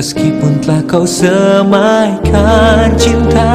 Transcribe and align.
Meskipun 0.00 0.64
telah 0.64 0.80
kau 0.88 1.04
semaikan 1.04 2.88
cinta 2.96 3.52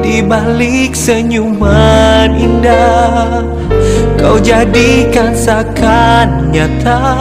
Di 0.00 0.24
balik 0.24 0.96
senyuman 0.96 2.32
indah 2.32 3.44
Kau 4.16 4.40
jadikan 4.40 5.36
seakan 5.36 6.48
nyata 6.48 7.20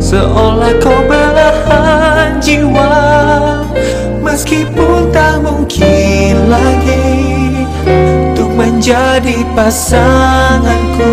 Seolah 0.00 0.72
kau 0.80 0.96
belahan 1.04 2.40
jiwa. 2.40 2.96
Meskipun 4.24 5.12
tak 5.12 5.44
mungkin 5.44 6.48
lagi 6.48 7.68
Untuk 8.32 8.48
menjadi 8.56 9.44
pasanganku 9.52 11.12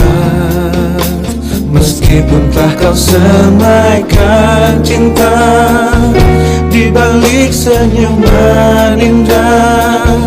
Meskipun 2.11 2.43
telah 2.51 2.75
kau 2.75 2.91
semaikan 2.91 4.83
cinta 4.83 5.31
Di 6.67 6.91
balik 6.91 7.55
senyuman 7.55 8.99
indah 8.99 10.19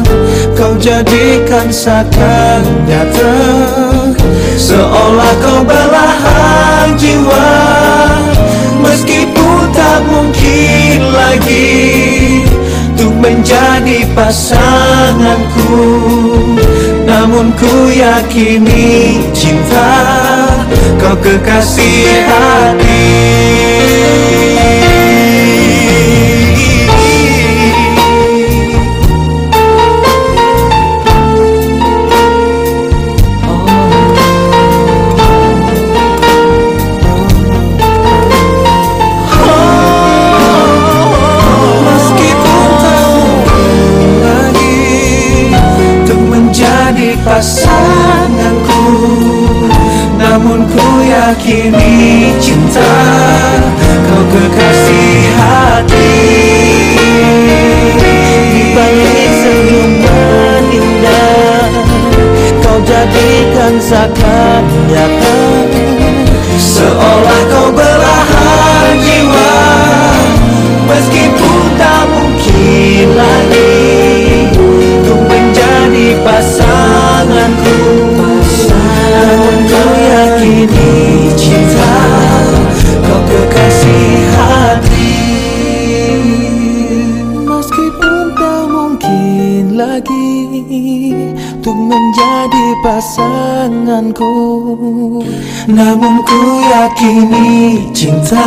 Kau 0.57 0.81
jadikan 0.81 1.69
seakan 1.69 2.65
nyata 2.89 3.37
Seolah 4.57 5.37
kau 5.45 5.61
belahan 5.61 6.97
jiwa 6.97 7.53
Meskipun 8.81 9.69
tak 9.77 10.09
mungkin 10.09 11.13
lagi 11.13 11.85
Untuk 12.97 13.13
menjadi 13.21 14.09
pasanganku. 14.17 15.77
Namun 17.05 17.53
ku 17.61 17.93
yakini 17.93 19.21
cinta 19.37 20.44
Kau 21.01 21.17
kekasih 21.19 22.27
hati 22.29 23.07
yakini 96.95 97.91
cinta 97.91 98.47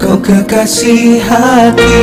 Kau 0.00 0.18
kekasih 0.18 1.22
hati 1.22 2.02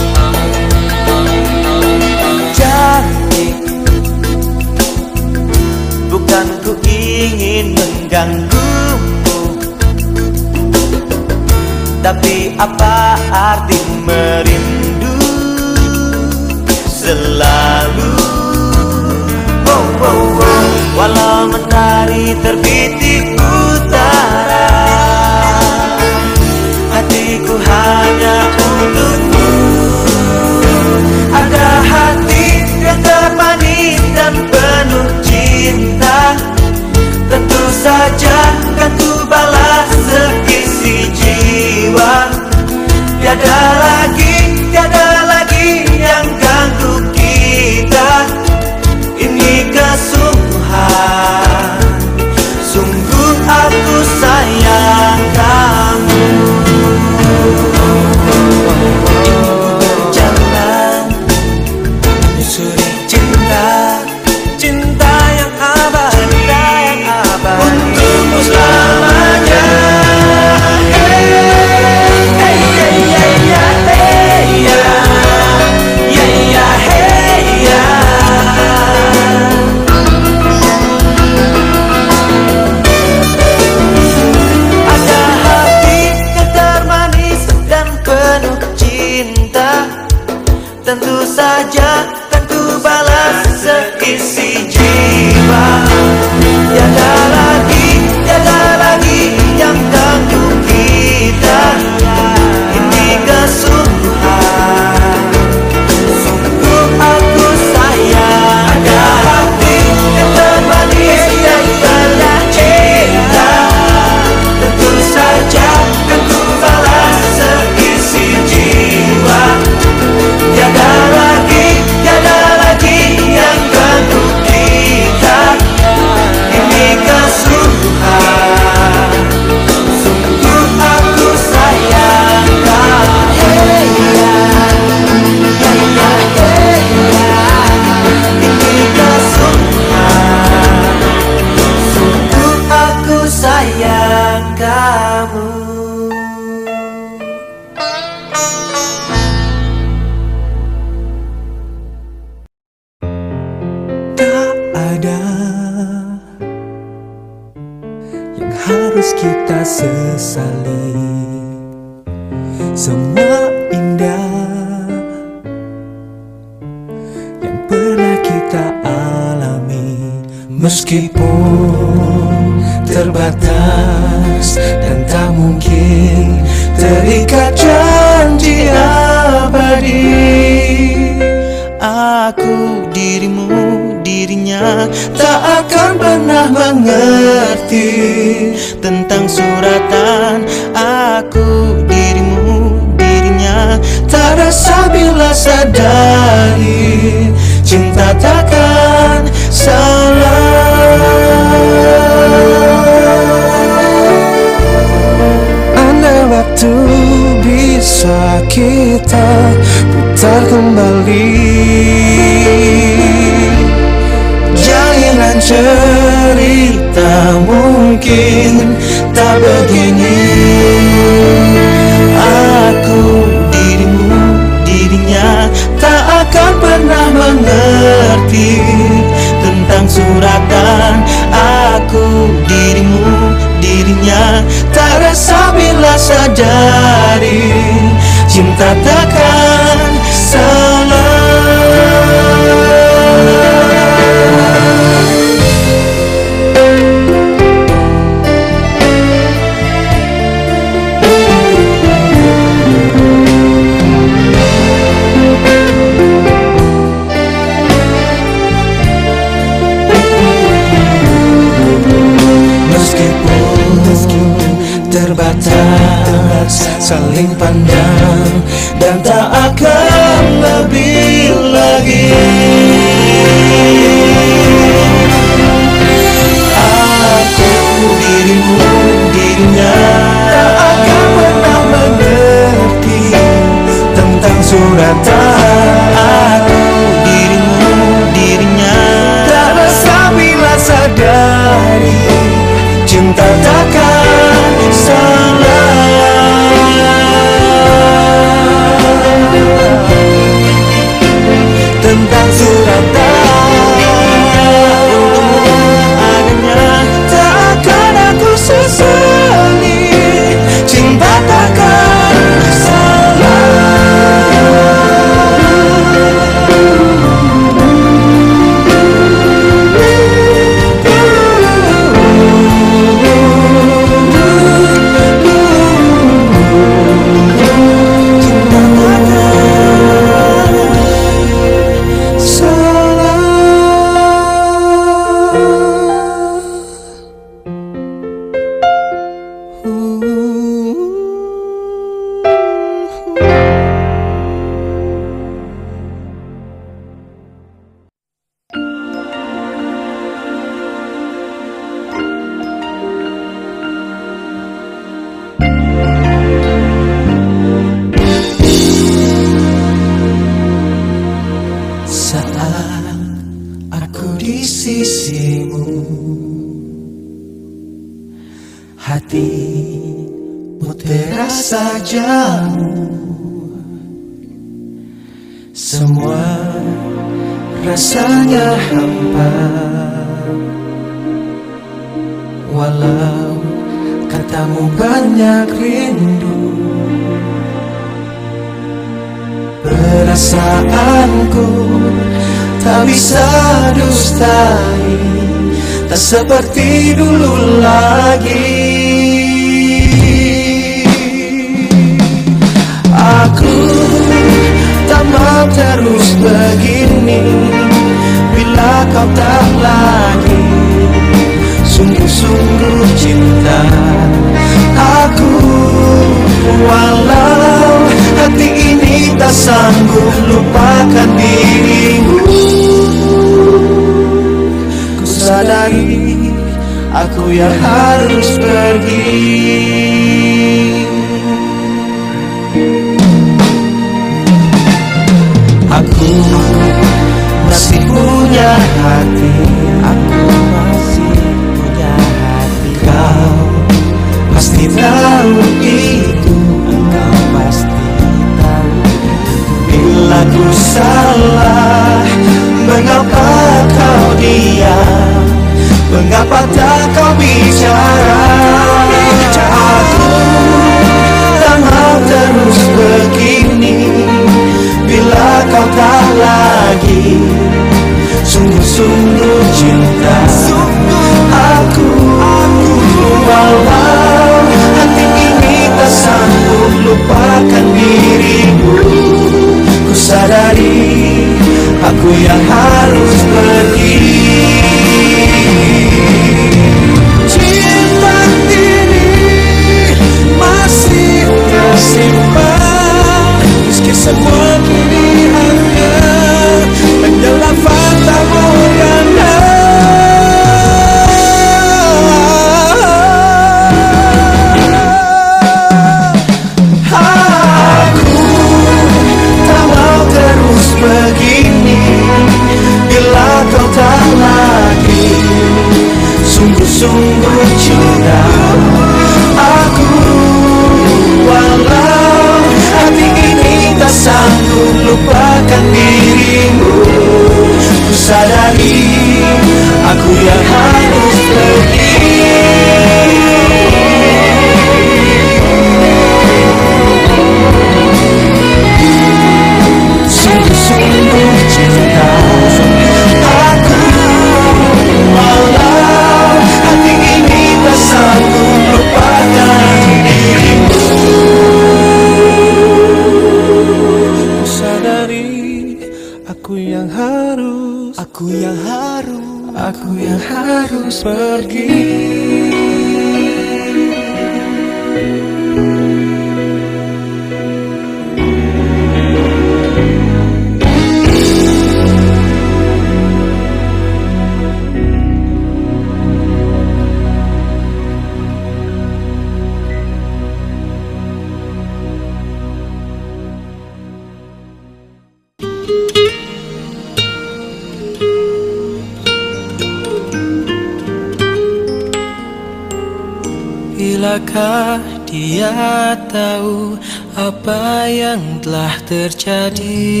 terjadi 598.88 600.00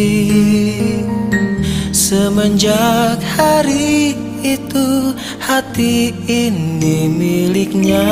Semenjak 1.92 3.20
hari 3.36 4.16
itu 4.40 5.12
hati 5.36 6.16
ini 6.24 7.04
miliknya. 7.12 8.08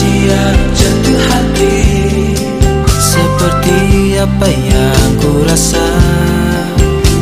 Dia 0.00 0.44
jatuh 0.72 1.20
hati 1.28 1.80
Seperti 2.96 4.16
apa 4.16 4.48
yang 4.48 5.08
ku 5.20 5.44
rasa 5.44 5.84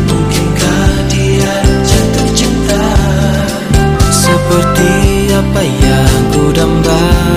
Mungkinkah 0.07 0.91
dia 1.11 1.55
jatuh 1.83 2.29
cinta 2.39 2.87
Seperti 4.15 4.93
apa 5.35 5.63
yang 5.67 6.19
ku 6.31 6.43
dambakan 6.55 7.30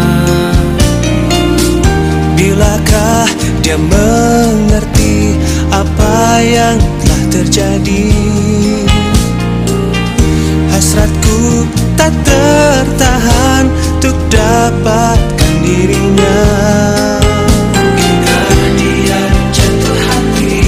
dia 3.63 3.77
mengerti 3.77 5.37
apa 5.71 6.41
yang 6.41 6.77
telah 7.01 7.21
terjadi. 7.31 8.11
Hasratku 10.73 11.67
tak 11.95 12.11
tertahan 12.25 13.69
untuk 13.99 14.17
dapatkan 14.27 15.53
dirinya. 15.63 16.41
Dia 19.03 19.21
jatuh 19.53 19.97
hati? 20.09 20.59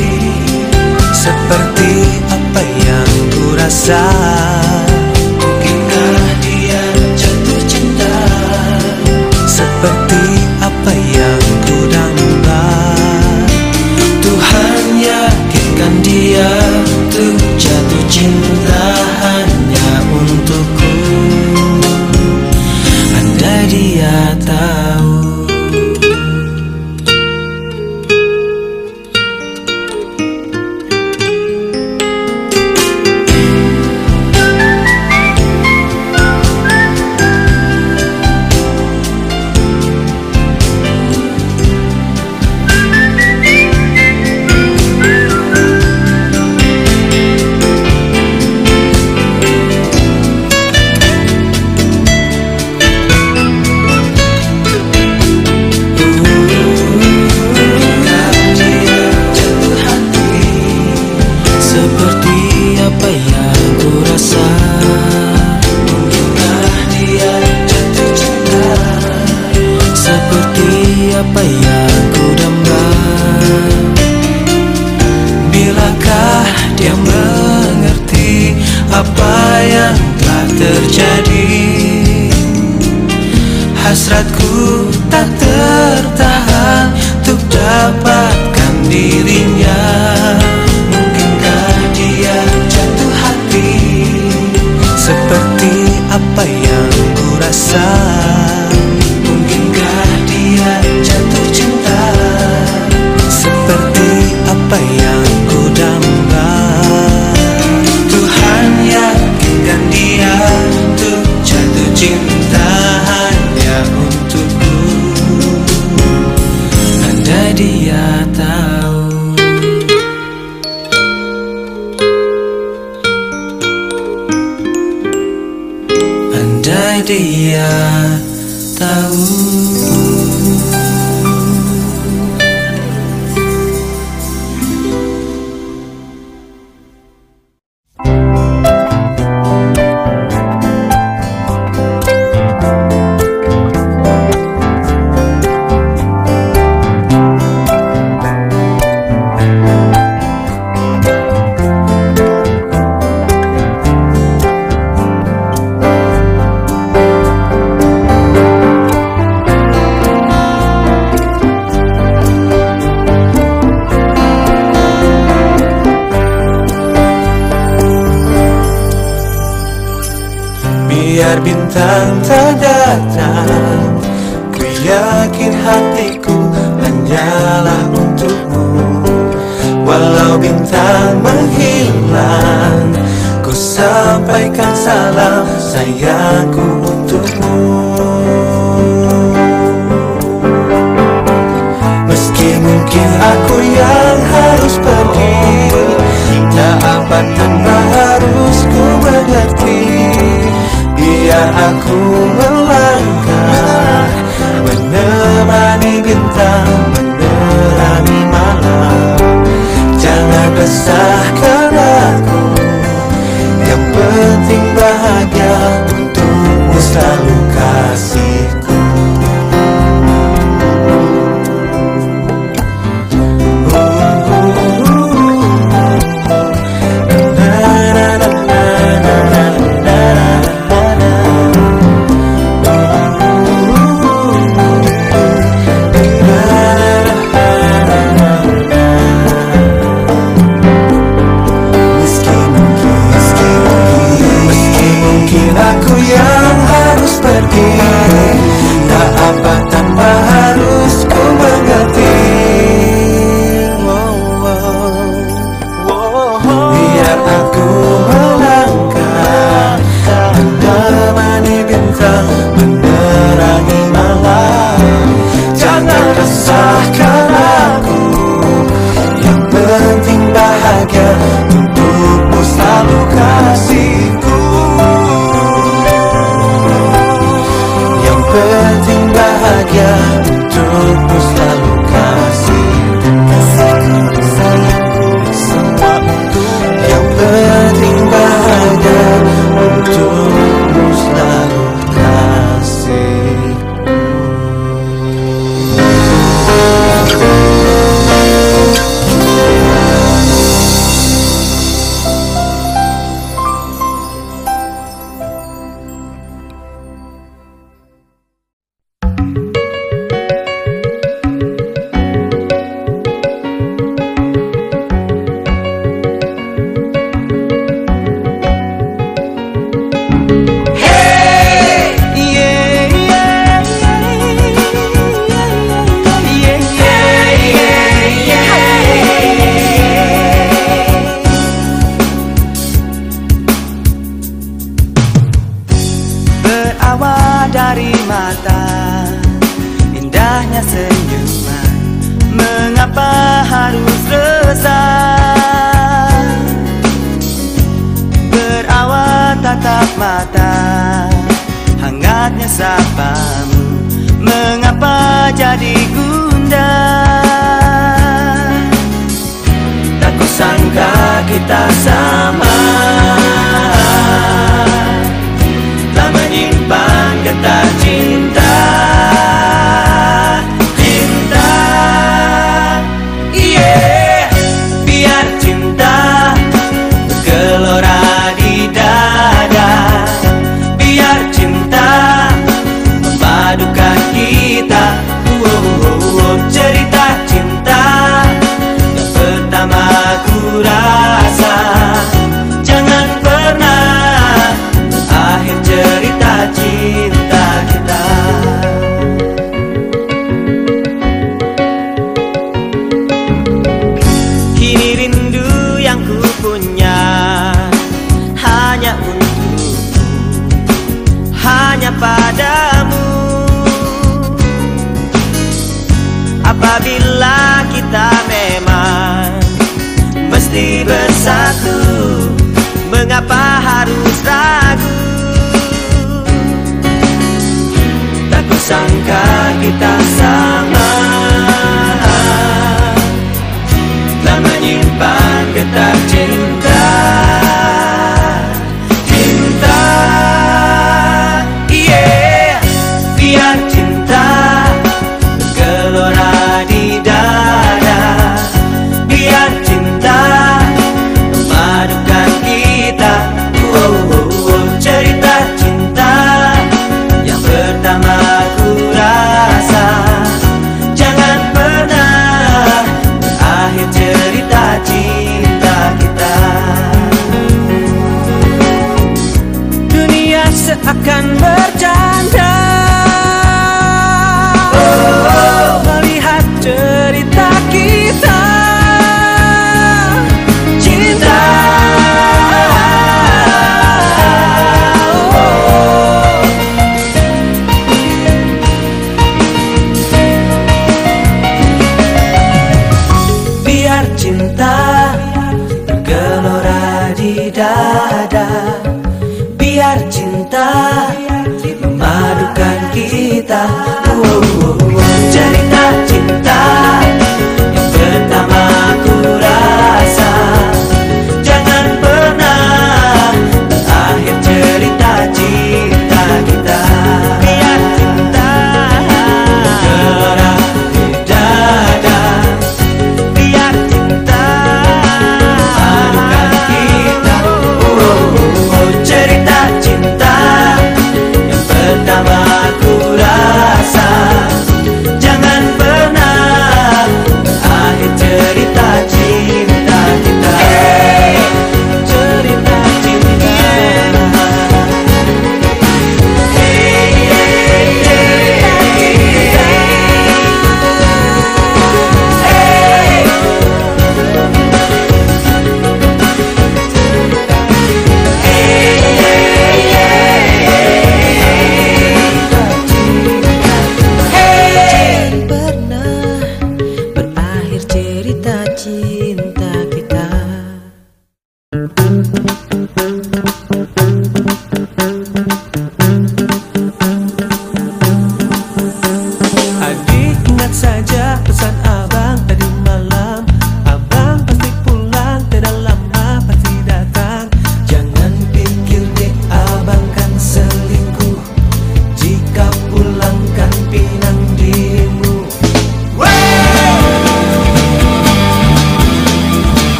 Seperti 1.11 1.93
apa 2.31 2.61
yang 2.63 3.11
ku 3.33 3.57
rasa 3.59 4.03
dia 6.41 6.83
jatuh 7.17 7.61
cinta? 7.67 8.15
Seperti 9.45 10.23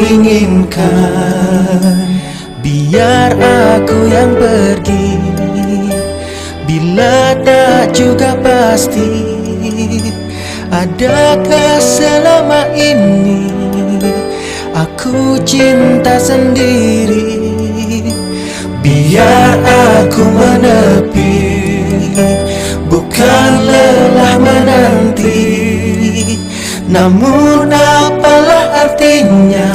inginkan. 0.00 1.92
Biar 2.60 3.32
aku 3.36 4.10
yang 4.10 4.34
pergi. 4.36 5.16
Bila 6.66 7.32
tak 7.46 7.94
juga 7.94 8.34
pasti 8.42 9.22
Adakah 10.68 11.78
selama 11.78 12.66
ini 12.74 13.46
Aku 14.74 15.38
cinta 15.46 16.18
sendiri? 16.18 17.38
Biar 18.82 19.56
aku 19.62 20.26
menepi 20.26 21.38
Bukan 22.90 23.50
lelah 23.66 24.36
menanti. 24.42 25.42
Namun 26.86 27.66
apalah 27.72 28.45
artinya 28.96 29.68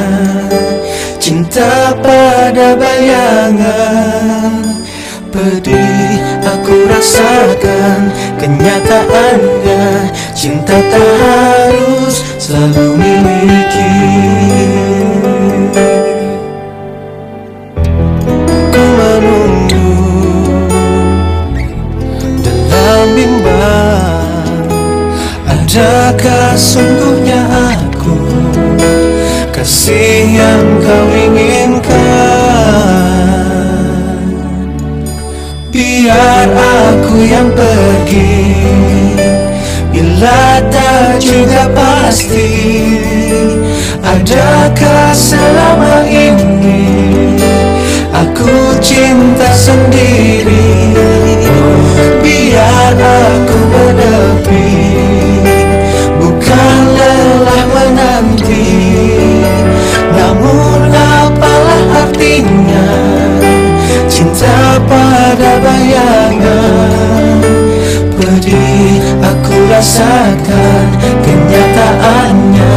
Cinta 1.22 1.94
pada 2.02 2.74
bayangan. 2.74 4.54
Pedih 5.30 6.18
aku 6.42 6.90
rasakan 6.90 8.10
Kenyataannya. 8.42 10.10
Cinta 10.34 10.74
tak 10.74 11.12
harus 11.22 12.26
selalu 12.42 12.98
miliki. 12.98 13.94
Ku 18.74 18.84
menunggu 18.98 19.94
Dalam 22.42 23.08
bimbang. 23.14 24.66
Adakah 25.46 26.58
sungguhnya 26.58 27.31
Kasih 29.62 30.42
yang 30.42 30.82
kau 30.82 31.06
inginkan. 31.14 31.94
Biar 35.70 36.50
aku 36.50 37.22
yang 37.30 37.54
pergi 37.54 38.58
Bila 39.94 40.66
tak 40.66 41.22
juga 41.22 41.70
pasti 41.78 42.50
Adakah 44.02 45.14
selama 45.14 46.10
ini 46.10 47.38
Aku 48.18 48.82
cinta 48.82 49.54
sendiri? 49.54 50.74
Biar 52.26 52.98
aku 52.98 53.58
menepi 53.70 54.81
Namun 60.32 60.88
apalah 60.96 62.08
artinya? 62.08 62.88
Cinta 64.08 64.80
pada 64.88 65.60
bayangan. 65.60 67.36
Pedih 68.16 69.04
aku 69.20 69.56
rasakan 69.68 70.88
Kenyataannya. 71.20 72.76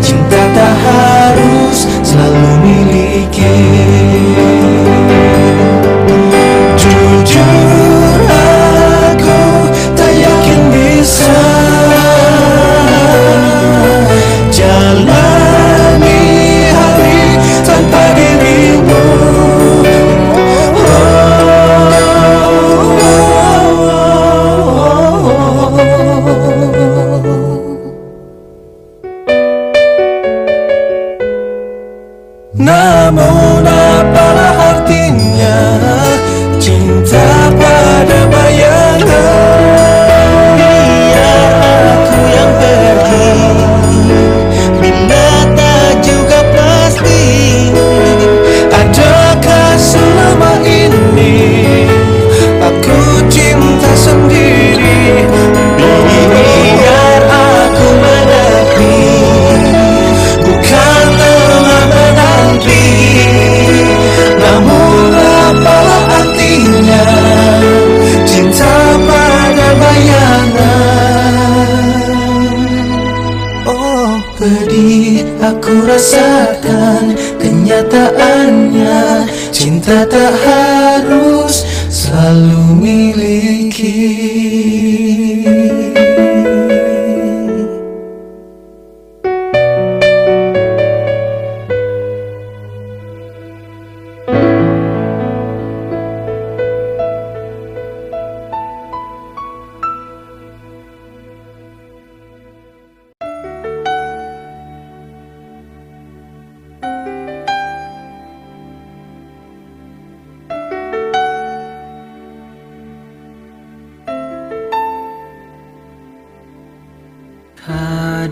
Cinta 0.00 0.40
tak 0.56 0.74
harus 0.80 1.84
selalu 2.00 2.64
miliki 2.64 3.93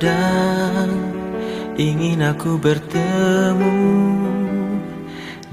Kadang 0.02 1.14
ingin 1.78 2.26
aku 2.26 2.58
bertemu 2.58 3.78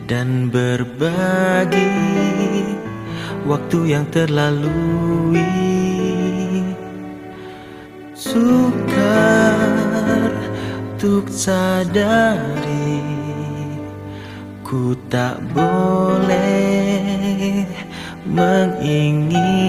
dan 0.09 0.49
berbagi 0.49 1.93
waktu 3.45 3.93
yang 3.93 4.09
terlalui. 4.09 5.45
Sukar 8.17 9.53
untuk 10.97 11.29
sadari 11.29 13.05
Ku 14.65 14.97
tak 15.13 15.37
boleh 15.53 16.89
mengingini 18.25 19.61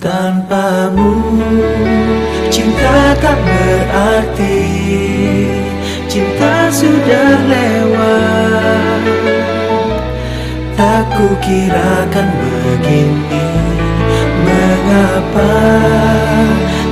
Tanpamu 0.00 1.20
cinta 2.50 3.14
tak 3.22 3.38
berarti 3.38 4.58
Cinta 6.10 6.66
sudah 6.74 7.38
lewat. 7.46 9.02
Tak 10.74 11.06
kukirakan 11.14 12.26
begini. 12.34 13.46
Mengapa 14.42 15.54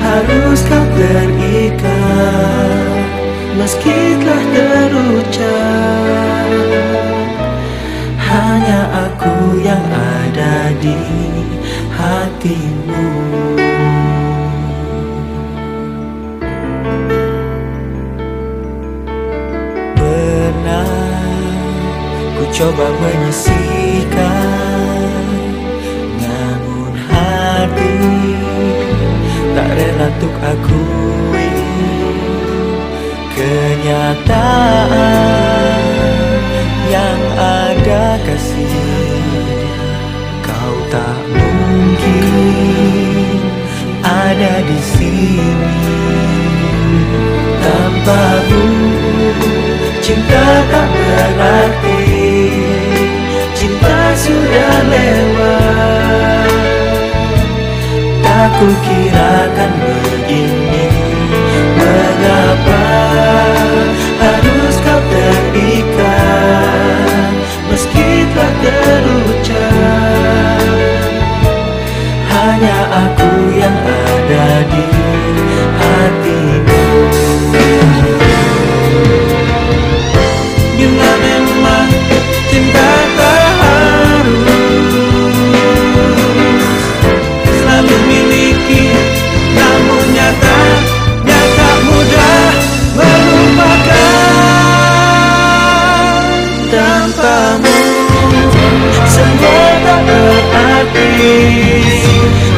harus 0.06 0.62
kau 0.70 0.86
terikat? 0.94 2.78
Meski 3.58 4.14
telah 4.22 4.44
terucap 4.54 6.50
Hanya 8.22 9.10
aku 9.10 9.58
yang 9.66 9.82
ada 9.82 10.70
di 10.78 10.94
hatimu 11.90 13.10
coba 22.52 22.86
menyisihkan. 23.00 24.78
Namun 26.18 26.92
hati 27.08 27.96
tak 29.54 29.70
rela 29.74 30.08
untuk 30.14 30.34
akui 30.38 31.50
Kenyataan 33.38 34.58
yang 36.90 37.22
ada 37.38 38.18
kasih 38.26 39.22
Kau 40.42 40.74
tak 40.90 41.22
mungkin 41.30 42.58
ada 44.02 44.62
di 44.66 44.78
sini. 44.82 45.54
Tanpamu 47.62 48.66
cinta 50.02 50.46
tak 50.72 50.88
berarti 50.88 52.07
sudah 54.18 54.74
lewat. 54.90 56.50
Tak 58.26 58.48
kukirakan 58.58 59.72
begini. 59.78 60.86
Mengapa 61.78 62.86
harus 64.18 64.76
kau 64.82 65.00
terikat? 65.08 66.78
Meski 67.78 68.26
tak 68.34 68.52
terucap 68.58 69.54
Hanya 72.26 72.78
aku 72.90 73.54
yang 73.54 73.76
ada 73.86 74.66
di 74.66 74.86
hatimu 75.78 76.82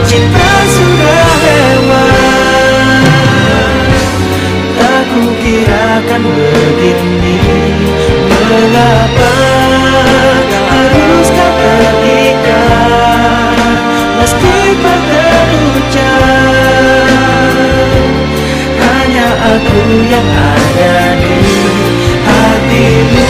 Cinta 0.05 0.51
sudah 0.67 1.29
lewat. 1.45 3.05
Tak 4.79 5.03
kukirakan 5.15 6.23
begini. 6.79 7.39
Mengapa 8.51 9.35
harus 10.75 11.31
kau 11.31 11.53
terikat 11.63 13.55
Meski 14.19 14.75
tak 14.83 15.01
terucap 15.07 16.35
Hanya 18.75 19.29
aku 19.55 19.81
yang 20.11 20.27
ada 20.35 21.15
di 21.15 21.39
hatimu 22.27 23.30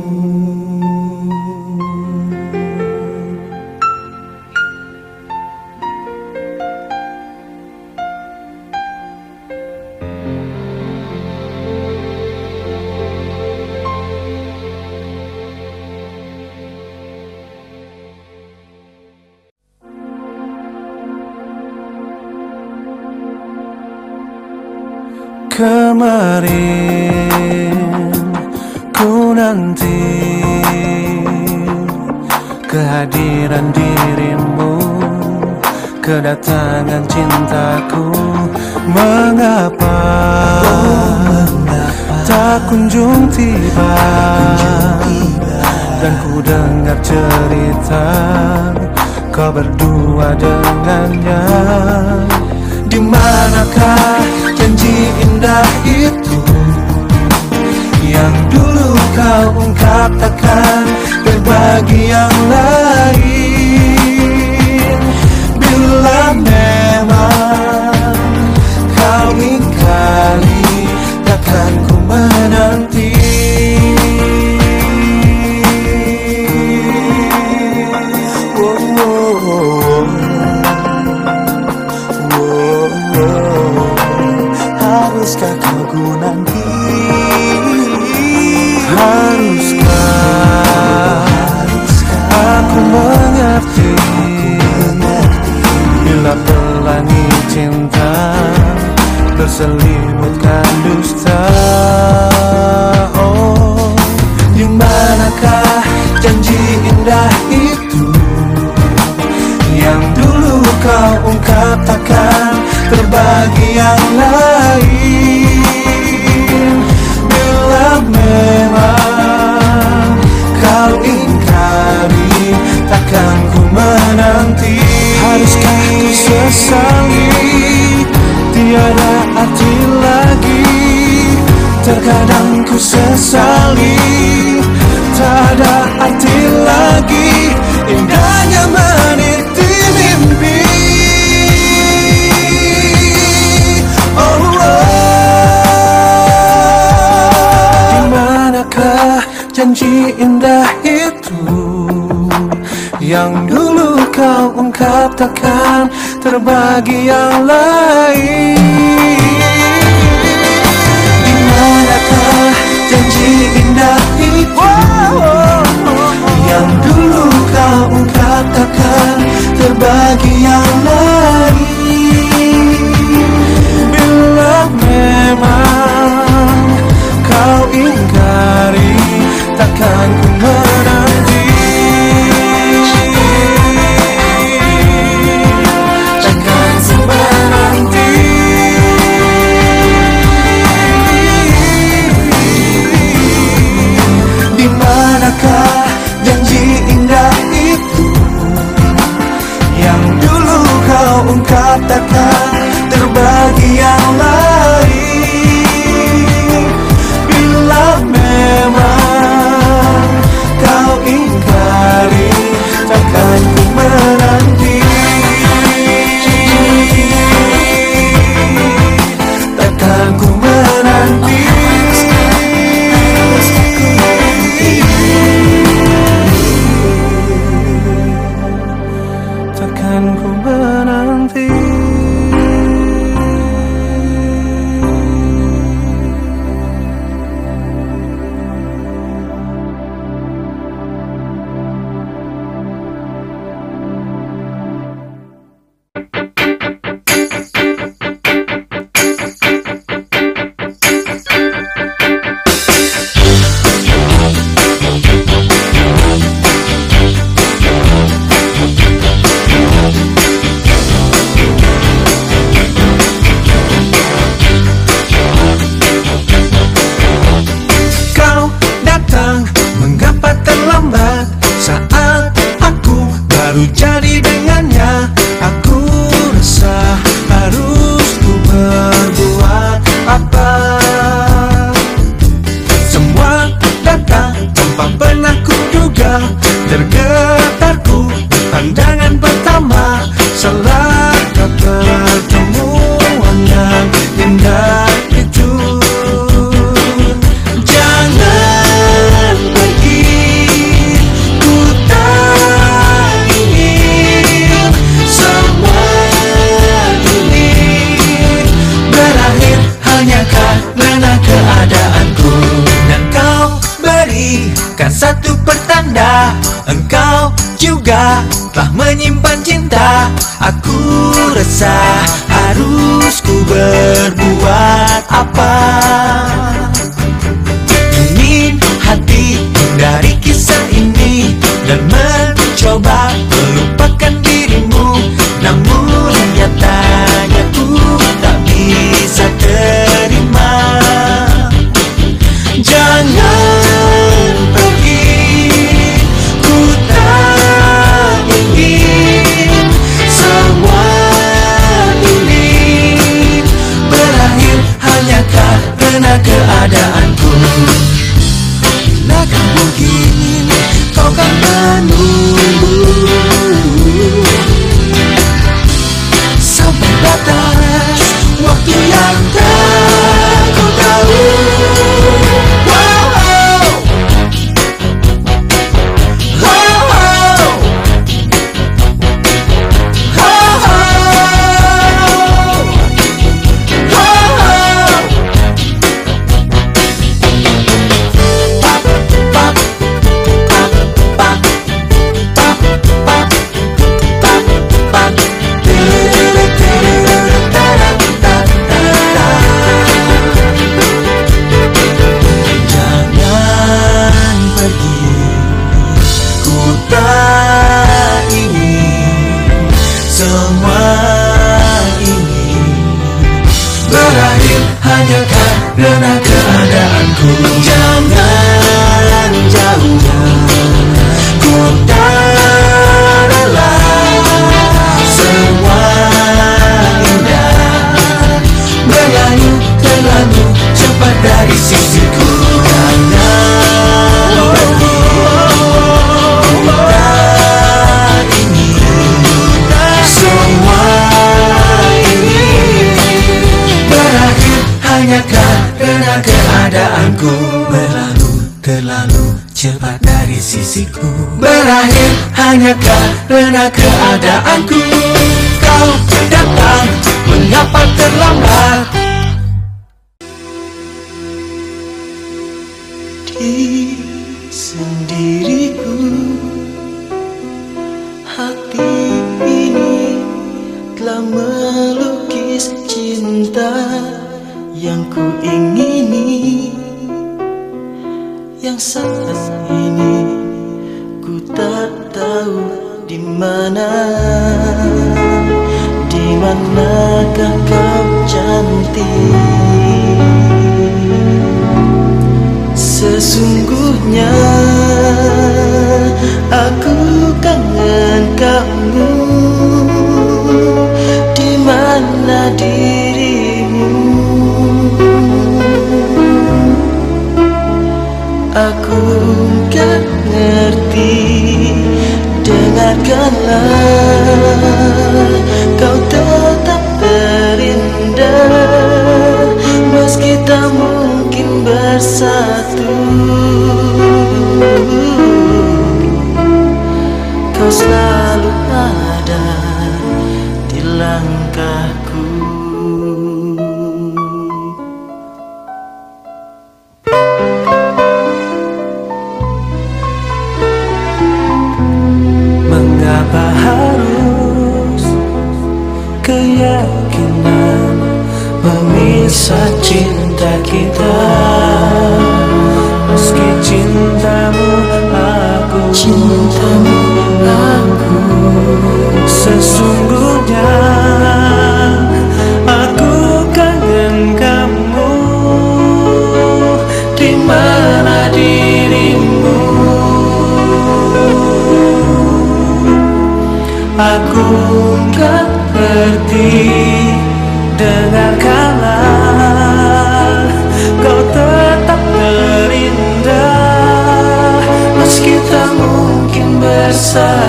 sun 587.13 587.40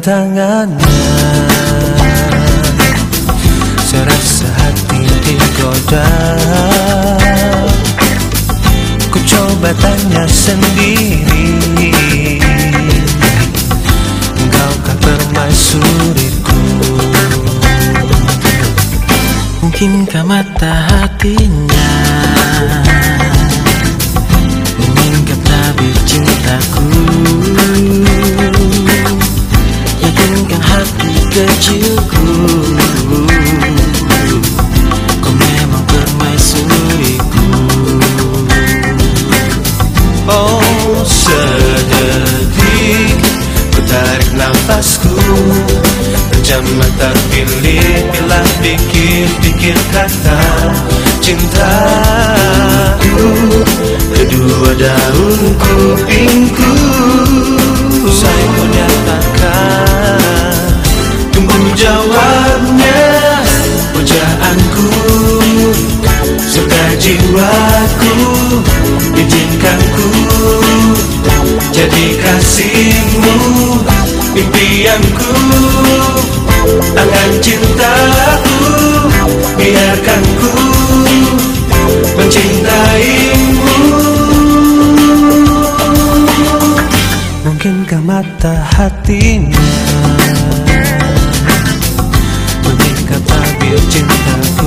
감당하니? 0.00 0.87
Daun 55.28 55.52
kupingku 55.60 56.72
Saya 58.08 58.46
ku 58.56 58.64
nyatakan 58.72 60.20
Tunggu 61.32 61.68
jawabnya 61.76 63.00
Pujaanku 63.92 64.88
Surga 66.40 66.84
jiwaku 66.96 68.16
Izinkan 69.12 69.80
ku 69.92 70.08
Jadi 71.76 72.16
kasihmu 72.24 73.36
Impianku. 74.32 75.32
Angan 76.96 77.32
cintaku 77.44 78.58
Biarkan 79.60 80.22
mata 88.18 88.66
hatinya. 88.74 89.62
Mengikat 92.66 93.22
tabir 93.30 93.78
cintaku. 93.86 94.66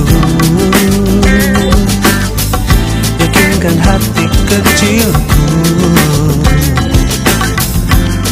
Yakinkan 3.20 3.76
hati 3.76 4.24
kecilku. 4.48 5.44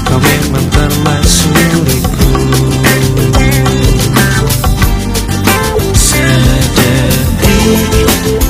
Kau 0.09 0.17
memang 0.17 0.67
permaisuriku 0.73 2.33
Sedetik 5.95 7.87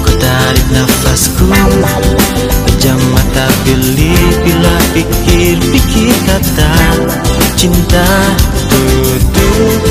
Ku 0.06 0.10
tarik 0.22 0.66
nafasku 0.70 1.50
pilih 3.64 4.30
Bila 4.44 4.76
pikir-pikir 4.94 6.14
kata 6.26 6.72
Cinta 7.56 8.08
Tutup 8.70 9.82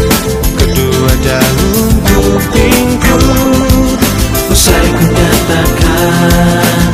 kedua 0.57 1.13
daun 1.22 1.89
kupingku 2.05 3.20
Usai 4.49 4.88
ku 4.89 5.05
nyatakan 5.13 6.91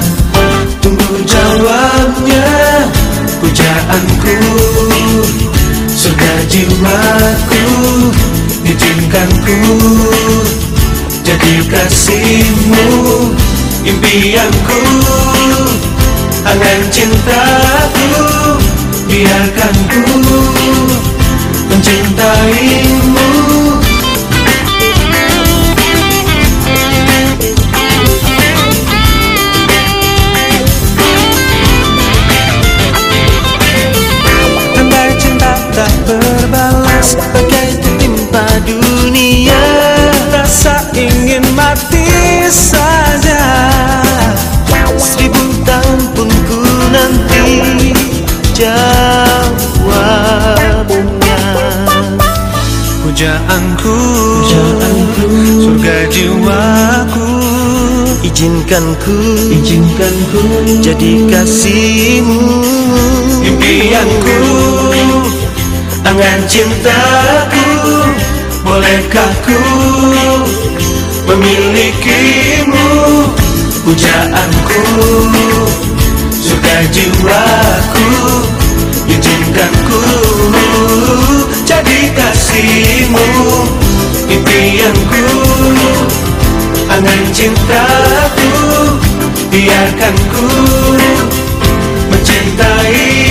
Tunggu 0.84 1.16
jawabnya 1.24 2.48
Pujaanku. 3.40 4.38
Surga 5.96 6.34
jiwaku 6.52 7.64
Izinkan 8.66 9.30
Jadi 11.26 11.54
kasihmu 11.72 12.86
Impianku 13.86 14.82
Angan 16.46 16.82
cintaku 16.94 18.10
Biarkan 19.10 19.76
ku 19.90 20.02
Mencintaimu. 21.66 23.30
Lembar 34.78 35.10
cinta 35.18 35.58
tak 35.74 35.94
berbalas 36.06 37.18
Bagai 37.34 37.82
tertimpa 37.82 38.46
dunia. 38.70 39.66
Rasa 40.30 40.94
ingin 40.94 41.42
mati 41.58 42.06
saja 42.54 43.05
Jawabnya. 48.56 50.00
Pujaanku 53.04 53.92
Pujaanku. 53.92 55.28
Surga 55.60 56.08
jiwaku. 56.08 57.28
Izinkan 58.24 58.96
ku. 59.04 59.12
Izinkan 59.52 60.16
ku. 60.32 60.40
Jadi 60.80 61.28
kasihmu. 61.28 62.64
Impianku 63.44 64.40
Angan 66.08 66.40
cintaku 66.48 67.68
Bolehkah 68.64 69.34
ku 69.44 69.60
Memilikimu? 71.28 72.88
Pujaanku 73.84 74.82
Surga 76.66 76.82
jiwaku 76.90 78.10
Izinkan 79.06 79.74
ku 79.86 80.02
Jadi 81.62 82.10
kasihmu. 82.18 83.28
Impianku 84.26 85.26
Angan 86.90 87.22
cintaku 87.30 88.50
Biarkan 89.54 90.16
ku 90.34 90.50
Mencintaimu 92.10 93.25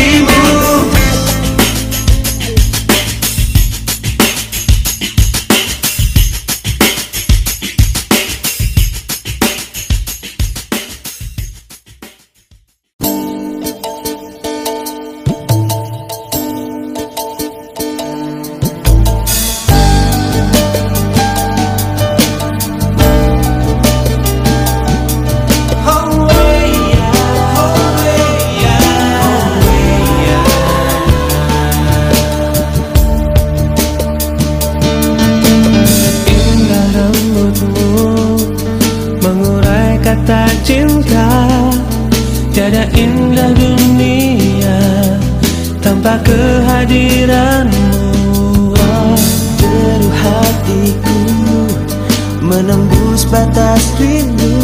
rindu 54.01 54.57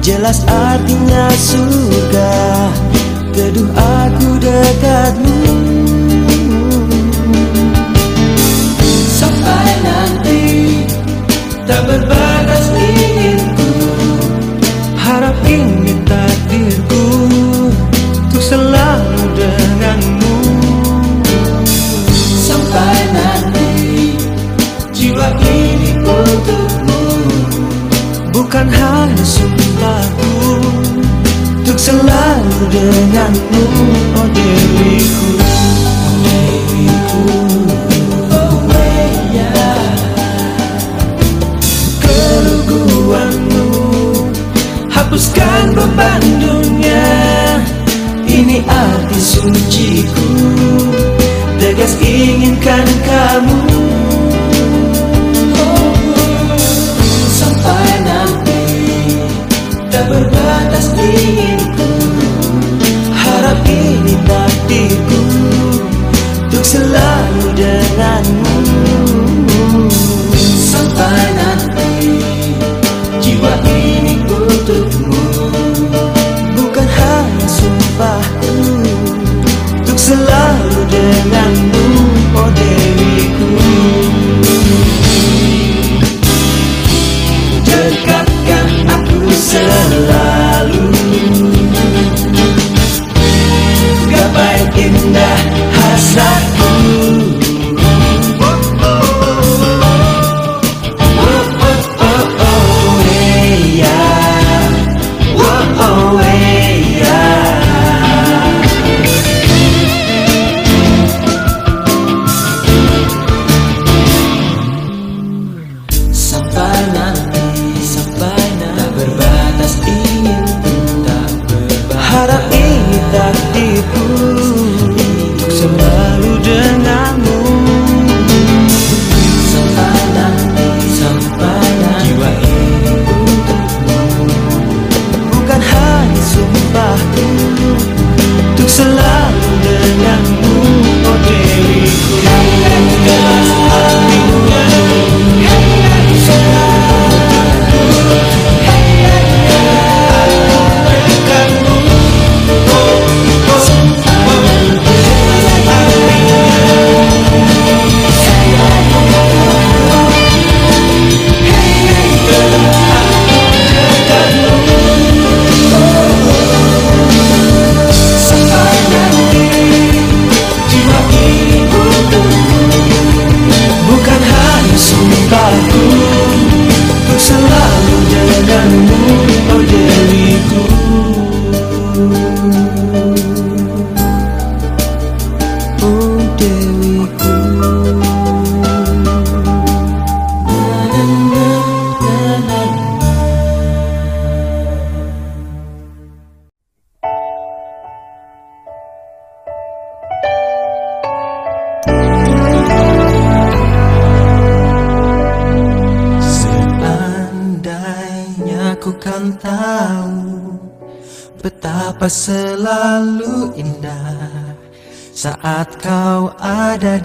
Jelas 0.00 0.46
artinya 0.46 1.26
surga 1.34 2.34
Teduh 3.36 3.68
aku 3.76 4.40
dekatmu. 4.40 5.44
Sampai 9.12 9.68
nanti 9.84 10.44
Tak 11.68 11.80
berbatas 11.84 12.45
sumpahku 29.26 30.62
Untuk 31.58 31.78
selalu 31.78 32.58
denganmu 32.70 33.64
Oh 34.14 34.28
Dewiku 34.30 35.30
Dewiku 36.22 37.24
Keruguanmu 42.00 43.68
Hapuskan 44.96 45.76
beban 45.76 46.22
dunia. 46.40 47.04
Ini 48.24 48.64
arti 48.64 49.20
suciku. 49.20 50.28
Tegas 51.60 52.00
inginkan 52.00 52.88
kamu 53.04 53.60
selalu 66.66 67.46
denganmu. 67.54 68.58
Sampai 70.66 71.35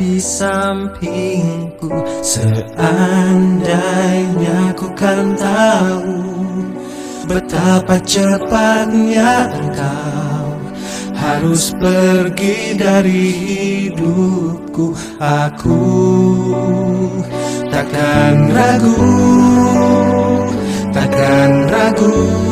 di 0.02 0.18
sampingku. 0.18 1.94
Seandainya 2.26 3.70
ku 4.74 4.90
kan 4.98 5.38
tahu 5.38 6.18
Betapa 7.30 8.02
cepatnya 8.02 9.46
engkau 9.54 10.58
Harus 11.14 11.70
pergi 11.78 12.74
dari 12.82 13.30
hidupku. 13.30 14.98
Aku 15.22 15.86
takkan 17.70 18.50
ragu 18.58 18.98
Takkan 20.90 21.70
ragu 21.70 22.51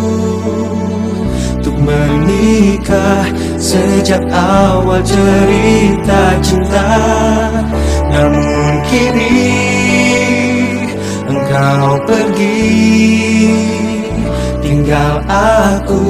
menikah. 1.89 3.25
Sejak 3.57 4.23
awal 4.31 5.01
cerita 5.03 6.21
cinta 6.45 6.89
Namun 8.13 8.73
kini 8.87 9.33
Engkau 11.25 11.97
pergi. 12.05 12.65
Tinggal 14.61 15.21
aku 15.29 16.01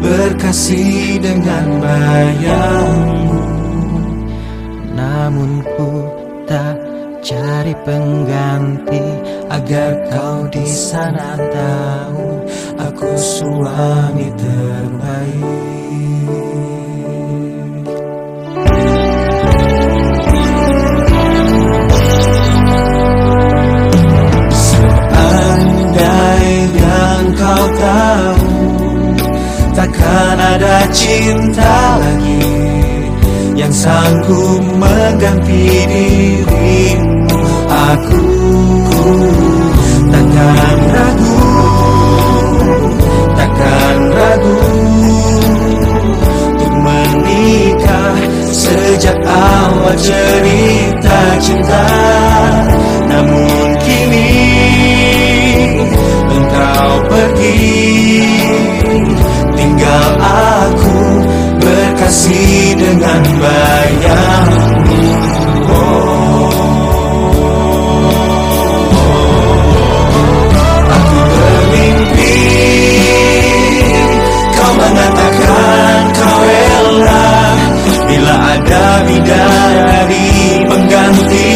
berkasih 0.00 1.18
dengan 1.20 1.80
bayangmu. 1.80 3.44
Namun 4.92 5.64
ku 5.76 6.04
tak 6.44 6.76
cari 7.24 7.72
pengganti 7.84 9.04
Agar 9.48 9.92
kau 10.12 10.44
di 10.52 10.66
sana 10.68 11.36
tahu 11.36 12.44
suami 13.16 14.28
terbaik. 14.34 15.44
Seandainya 25.94 26.98
engkau 27.22 27.64
tahu 27.78 28.46
Takkan 29.74 30.38
ada 30.38 30.86
cinta 30.94 31.98
lagi 31.98 32.42
Yang 33.54 33.86
sanggup 33.86 34.62
mengganti 34.78 35.86
dirimu. 35.86 37.42
Aku 37.70 38.22
takkan 40.10 40.78
ragu 40.94 41.33
Sejak 48.94 49.18
awal 49.26 49.90
cerita 49.98 51.18
cinta 51.42 51.82
Namun 53.10 53.74
kini 53.82 54.30
Engkau 56.30 56.90
pergi. 57.10 57.74
Tinggal 59.58 60.06
aku 60.22 60.98
berkasih 61.58 62.78
dengan 62.78 63.22
bayangmu 63.42 65.02
Aku 65.58 66.13
Bila 78.14 78.30
ada 78.30 79.02
bidadari 79.10 80.30
pengganti. 80.70 81.50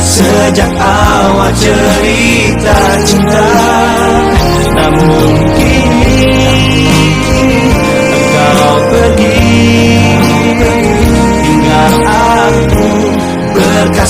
Sejak 0.00 0.70
cerita 1.58 2.78
cinta 3.02 3.46
Namun 4.70 5.30
kini 5.58 6.22
Engkau 8.14 8.74
pergi. 8.94 9.29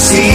Berkasih 0.00 0.29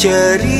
menjadi 0.00 0.59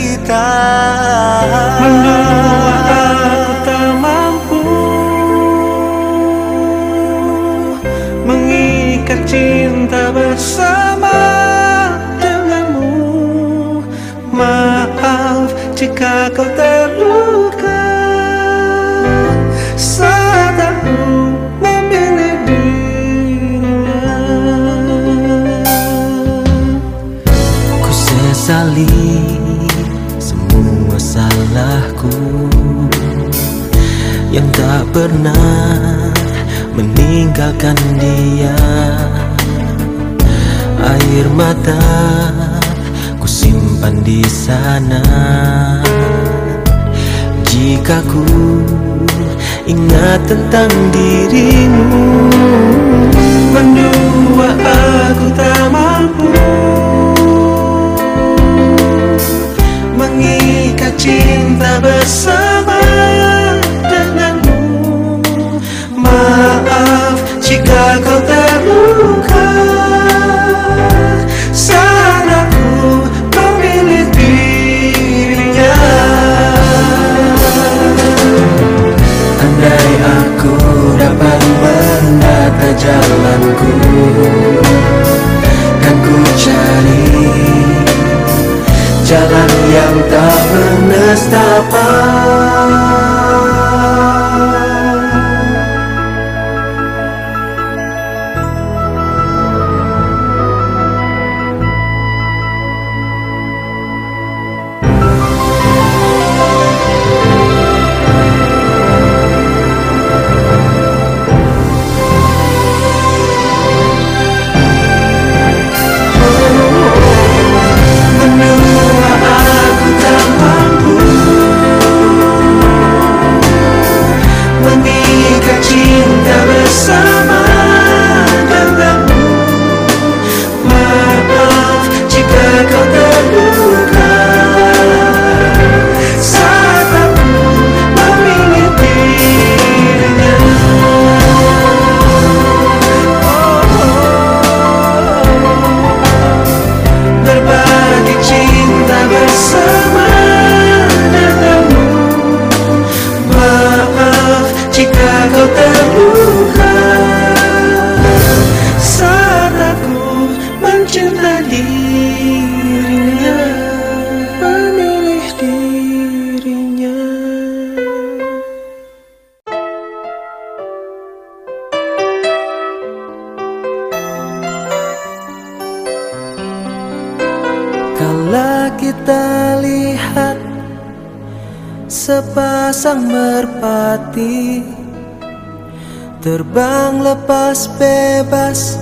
terbang 186.50 186.98
lepas 186.98 187.70
bebas 187.78 188.74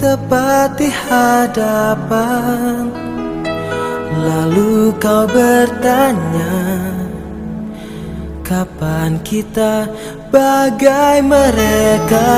tepat 0.00 0.80
di 0.80 0.88
hadapan. 0.88 2.88
Lalu 4.22 4.96
kau 4.96 5.28
bertanya 5.28 6.56
Kapan 8.40 9.20
kita 9.20 9.92
bagai 10.32 11.20
mereka? 11.20 12.32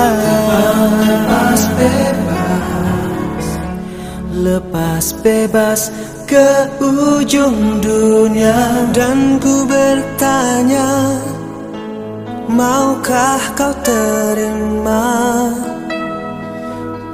Lepas 1.06 1.62
bebas 1.78 3.46
Lepas 4.34 5.04
bebas 5.22 5.80
ke 6.26 6.66
ujung 6.82 7.78
dunia. 7.78 8.90
Dan 8.90 9.38
ku 9.38 9.62
bertanya 9.70 11.14
Maukah 12.54 13.42
kau 13.58 13.74
terima 13.82 15.50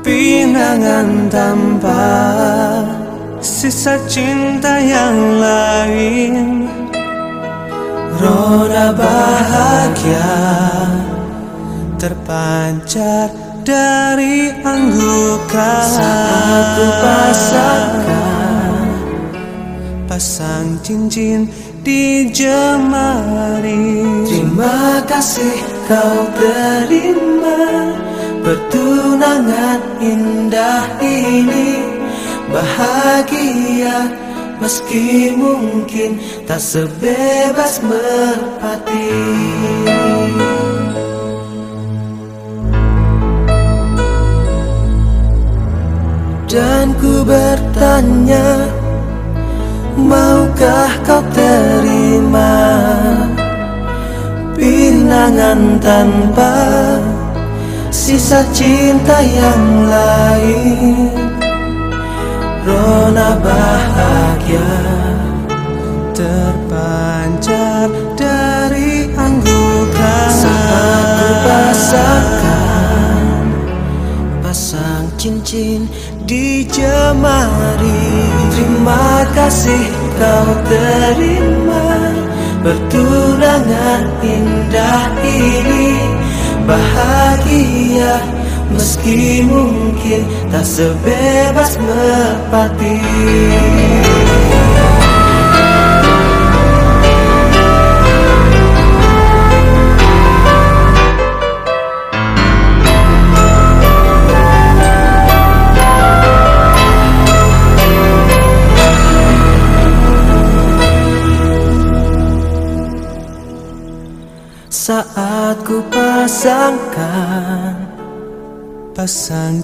Pinangan 0.04 1.32
tanpa 1.32 2.04
Sisa 3.40 3.96
cinta 4.04 4.76
yang 4.76 5.40
lain? 5.40 6.68
Roda 8.20 8.92
bahagia 8.92 10.36
Terpancar 11.96 13.32
dari 13.64 14.52
anggukan 14.60 15.88
Saat 15.88 16.66
ku 16.76 16.84
pasangkan 17.00 18.20
Pasang 20.04 20.76
cincin 20.84 21.48
di 21.80 22.28
jemari. 22.32 24.04
Terima 24.28 25.00
kasih 25.08 25.58
kau 25.88 26.20
terima 26.36 27.60
Pertunangan 28.40 29.80
indah 30.00 30.84
ini. 31.04 31.84
Bahagia 32.50 34.10
Meski 34.60 35.32
mungkin 35.32 36.20
tak 36.44 36.60
sebebas 36.60 37.80
merpati. 37.80 39.08
Dan 46.50 46.92
ku 47.00 47.24
bertanya 47.24 48.68
Maukah 49.96 50.92
kau 51.08 51.24
Pinangan 55.10 55.82
tanpa 55.82 56.54
Sisa 57.90 58.46
cinta 58.54 59.18
yang 59.18 59.90
lain. 59.90 61.10
Rona 62.62 63.34
bahagia 63.42 64.70
terpancar 66.14 67.90
dari 68.14 69.10
anggukan. 69.18 70.30
Saat 70.30 71.02
ku 71.18 71.28
pasangkan 71.42 73.34
Pasang 74.46 75.10
cincin 75.18 75.90
di 76.22 76.62
jemari. 76.70 78.30
Terima 78.54 79.26
kasih 79.34 79.90
kau 80.22 80.54
terima 80.70 81.89
Pertunangan 82.60 84.20
indah 84.20 85.16
ini 85.24 85.96
Bahagia. 86.68 88.20
Meski 88.70 89.42
mungkin 89.48 90.28
tak 90.52 90.68
sebebas 90.68 91.80
merpati 91.80 93.00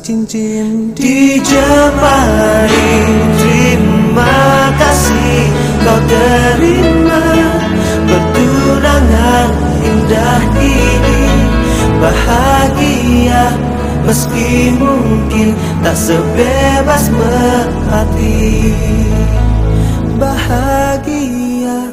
cincin 0.06 0.94
di 0.94 1.42
jemari 1.42 2.94
Terima 3.42 4.70
kasih. 4.78 5.50
Kau 5.82 5.98
terima 6.06 7.26
Pertunangan 8.06 9.50
indah 9.82 10.46
ini. 10.62 11.50
Bahagia 11.98 13.50
meski 14.06 14.78
mungkin 14.78 15.58
Tak 15.82 15.98
sebebas 15.98 17.10
merpati 17.10 18.70
Bahagia 20.22 21.90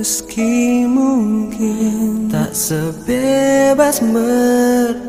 meski 0.00 0.88
mungkin 0.88 2.32
Tak 2.32 2.56
sebebas 2.56 4.00
merpati 4.00 5.02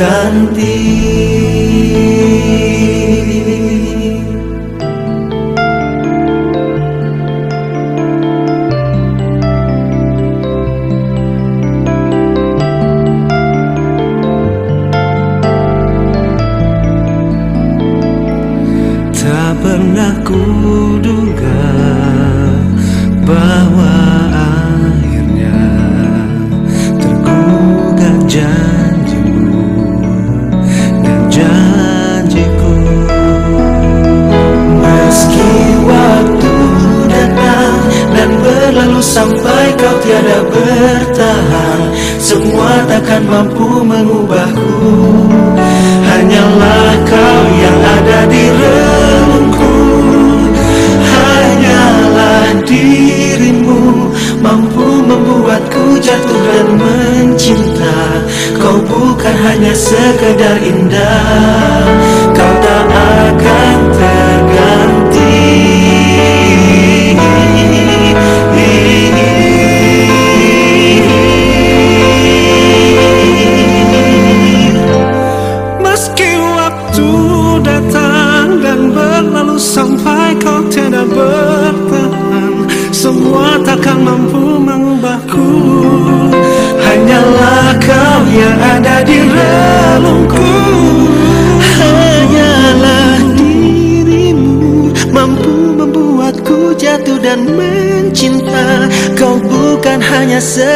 terganti 0.00 0.69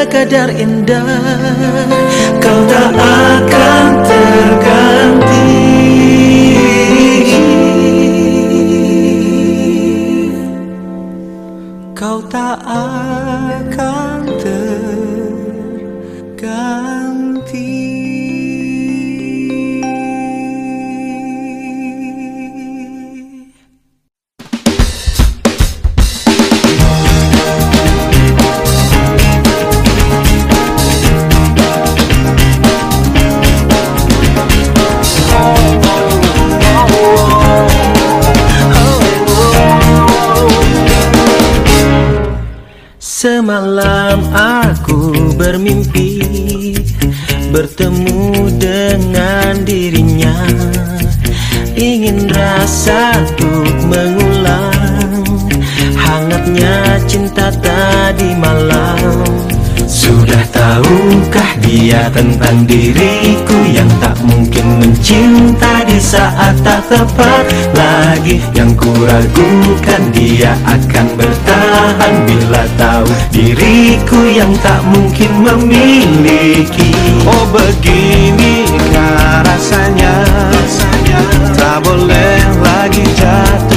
sekadar 0.05 0.53
indah 0.53 1.01
tepat 66.95 67.45
lagi 67.75 68.39
Yang 68.55 68.87
kuragukan 68.87 70.03
dia 70.15 70.55
akan 70.63 71.07
bertahan 71.19 72.15
Bila 72.31 72.63
tahu 72.79 73.11
diriku 73.35 74.21
yang 74.31 74.55
tak 74.63 74.79
mungkin 74.87 75.31
memiliki. 75.43 76.95
Oh 77.27 77.45
beginikah 77.51 79.43
rasanya. 79.43 80.23
Tak 81.59 81.83
boleh 81.83 82.39
lagi 82.63 83.03
jatuh 83.19 83.74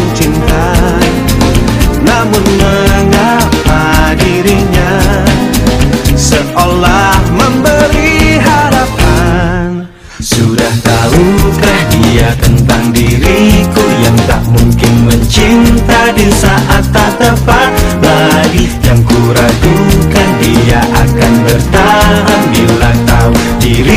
tepat 17.28 17.72
lagi 18.00 18.72
Yang 18.88 19.00
kuragukan 19.04 20.30
dia 20.40 20.80
akan 20.80 21.34
bertahan 21.44 22.42
Bila 22.56 22.92
tahu 23.04 23.34
diriku 23.60 23.97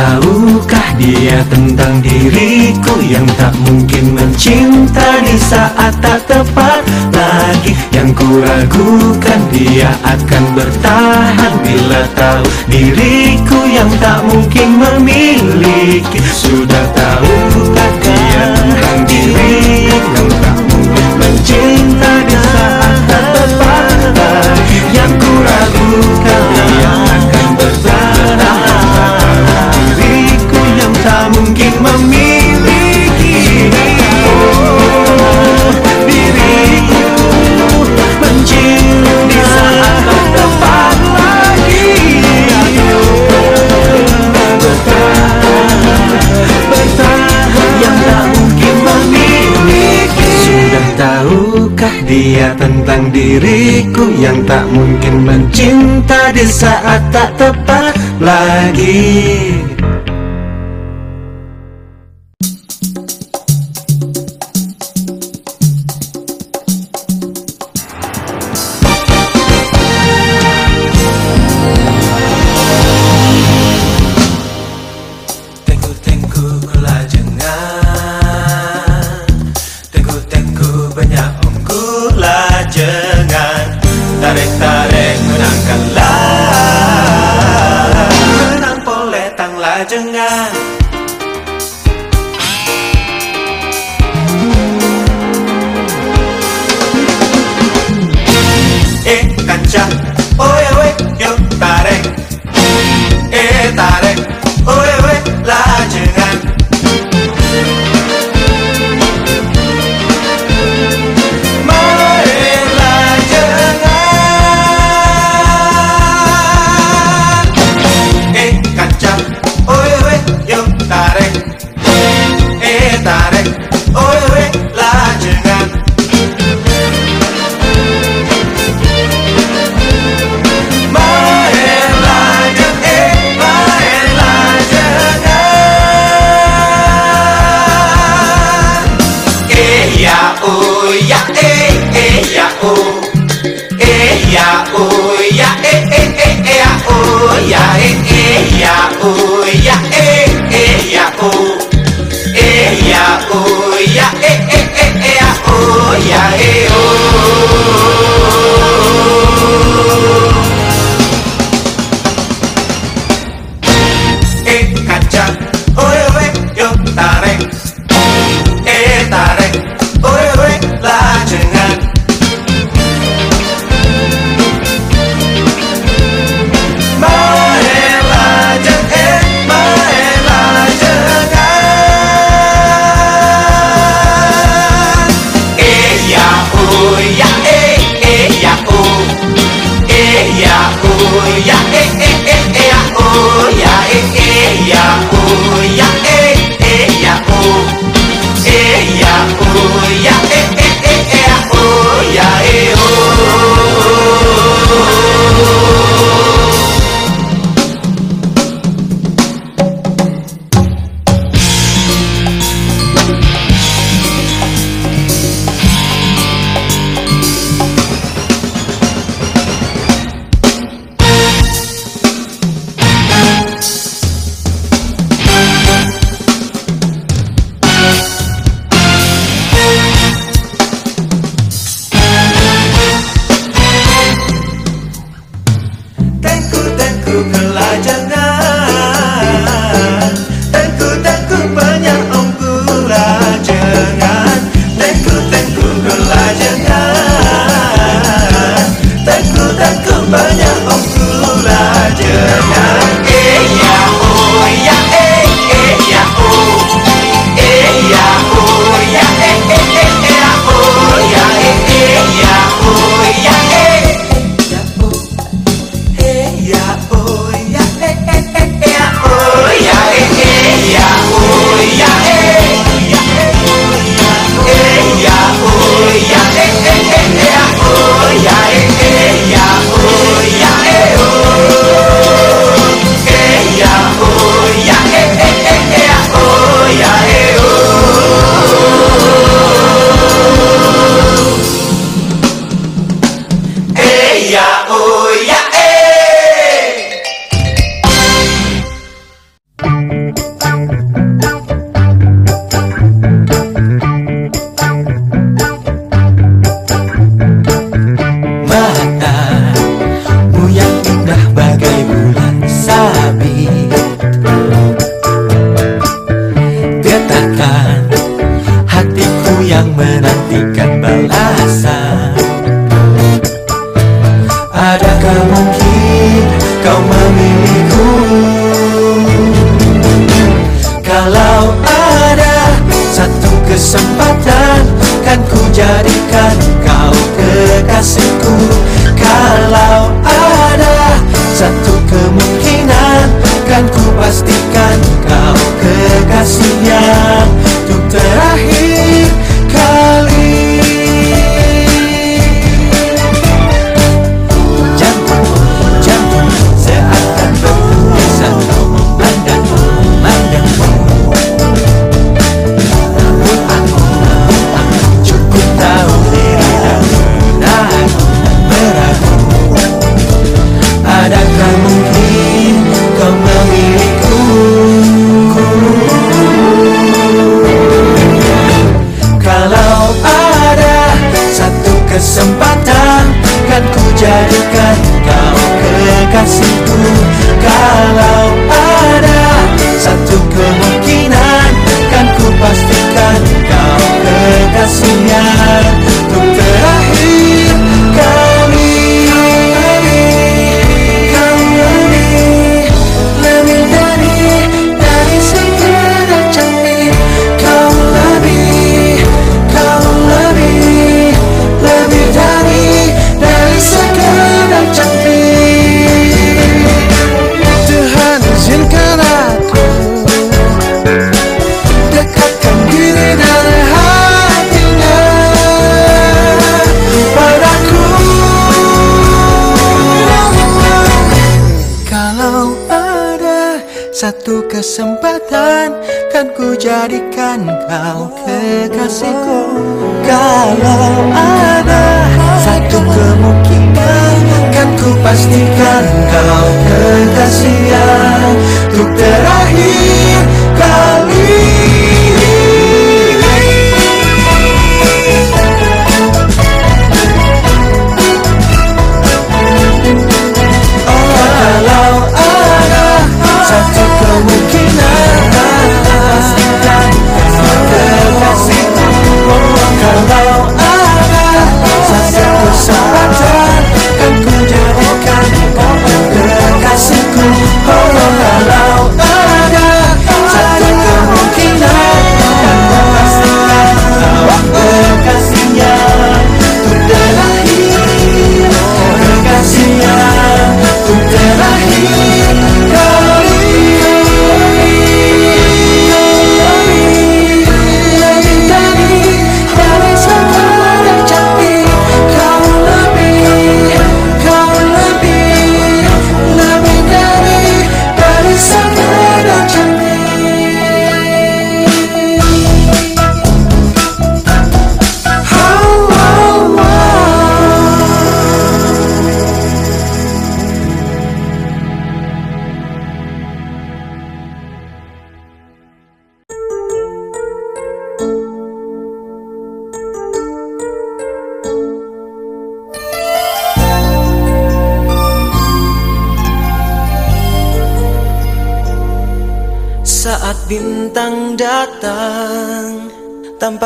tahukah 0.00 0.88
dia 0.96 1.44
tentang 1.52 2.00
diriku 2.00 2.96
Yang 3.04 3.26
tak 3.36 3.54
mungkin 3.68 4.04
mencinta 4.16 5.20
di 5.20 5.36
saat 5.36 5.92
tak 6.00 6.24
tepat 6.24 6.80
lagi? 7.12 7.76
Yang 7.92 8.16
kuragukan 8.16 9.40
dia 9.52 9.92
akan 10.00 10.44
bertahan 10.56 11.52
Bila 11.60 12.00
tahu 12.16 12.44
diriku 12.72 13.60
yang 13.68 13.90
tak 14.00 14.24
mungkin 14.24 14.80
memiliki. 14.80 16.20
Sudah 16.24 16.86
tahukah 16.96 17.92
dia 18.00 18.42
tentang 18.56 19.00
diriku 19.04 20.00
Yang 20.16 20.30
tak 20.40 20.58
mungkin 20.64 21.06
mencinta 21.20 22.12
di 22.24 22.36
saat 22.56 22.79
mungkin 31.40 31.72
memiliki 31.80 33.72
oh, 34.28 35.72
diriku 36.04 37.04
mencinta 38.20 39.16
di 39.24 39.40
saat 39.40 40.04
tepat 40.36 40.98
lagi 41.16 41.88
bertahan 44.60 45.80
bertahan 46.68 47.70
yang 47.80 47.96
tak 48.04 48.24
mungkin 48.36 48.74
memiliki 48.84 50.32
sudah 50.44 50.88
tahukah 51.00 51.96
dia 52.04 52.52
tentang 52.60 53.08
diriku 53.08 54.12
yang 54.20 54.44
tak 54.44 54.68
mungkin 54.68 55.24
mencinta 55.24 56.36
di 56.36 56.44
saat 56.44 57.00
tak 57.08 57.32
tepat 57.40 57.96
lagi 58.20 59.56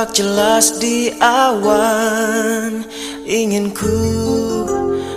tampak 0.05 0.21
jelas 0.21 0.77
di 0.77 1.17
awan. 1.17 2.85
Ingin 3.25 3.73
ku 3.73 3.89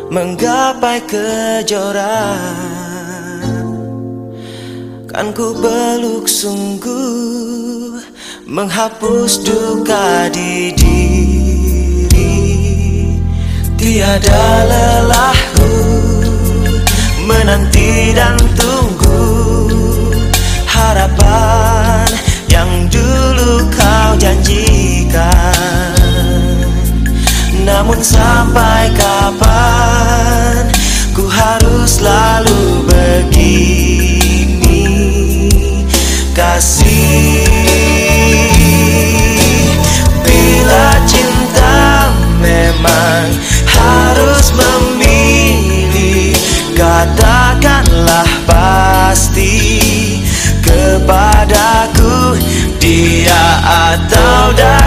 menggapai 0.08 1.04
kejora 1.04 2.40
Kan 5.12 5.36
ku 5.36 5.52
beluk 5.60 6.24
sungguh 6.24 8.00
Menghapus 8.48 9.44
dunia 9.44 9.57
Namun 27.88 28.04
sampai 28.04 28.92
kapan 29.00 30.68
Ku 31.16 31.24
harus 31.24 32.04
selalu 32.04 32.84
begini? 32.84 34.92
Kasih 36.36 37.48
Bila 40.20 41.00
cinta 41.08 42.12
memang 42.44 43.32
harus 43.72 44.52
memilih 44.52 46.36
Katakanlah 46.76 48.28
pasti 48.44 49.80
Kepadaku 50.60 52.36
dia 52.84 53.64
atau 53.64 54.52
dia 54.52 54.87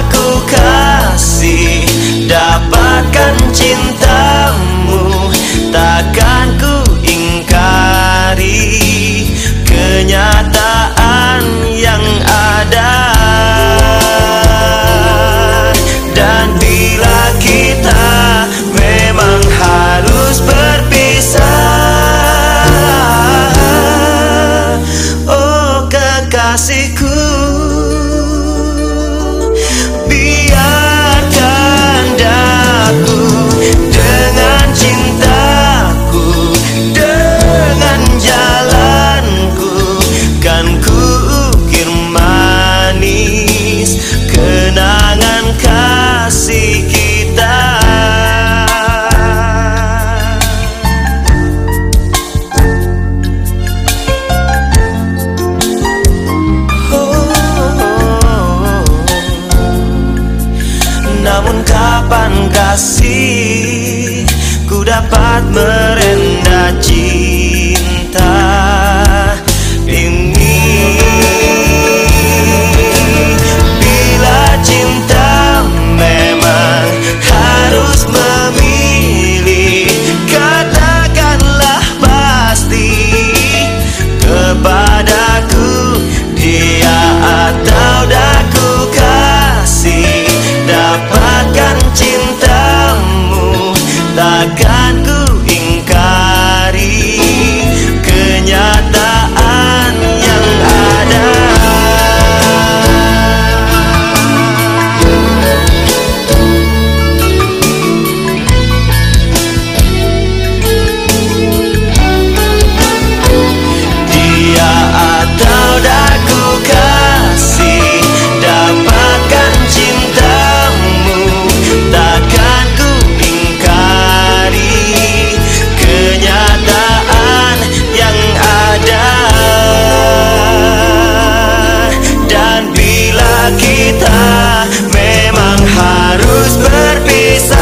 kita 134.01 134.64
memang 134.97 135.60
harus 135.60 136.56
berpisah. 136.56 137.60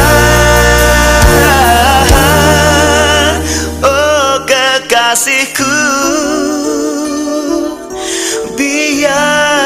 Oh 3.83 4.39
kekasihku 4.47 5.83
Biarkan 8.55 9.59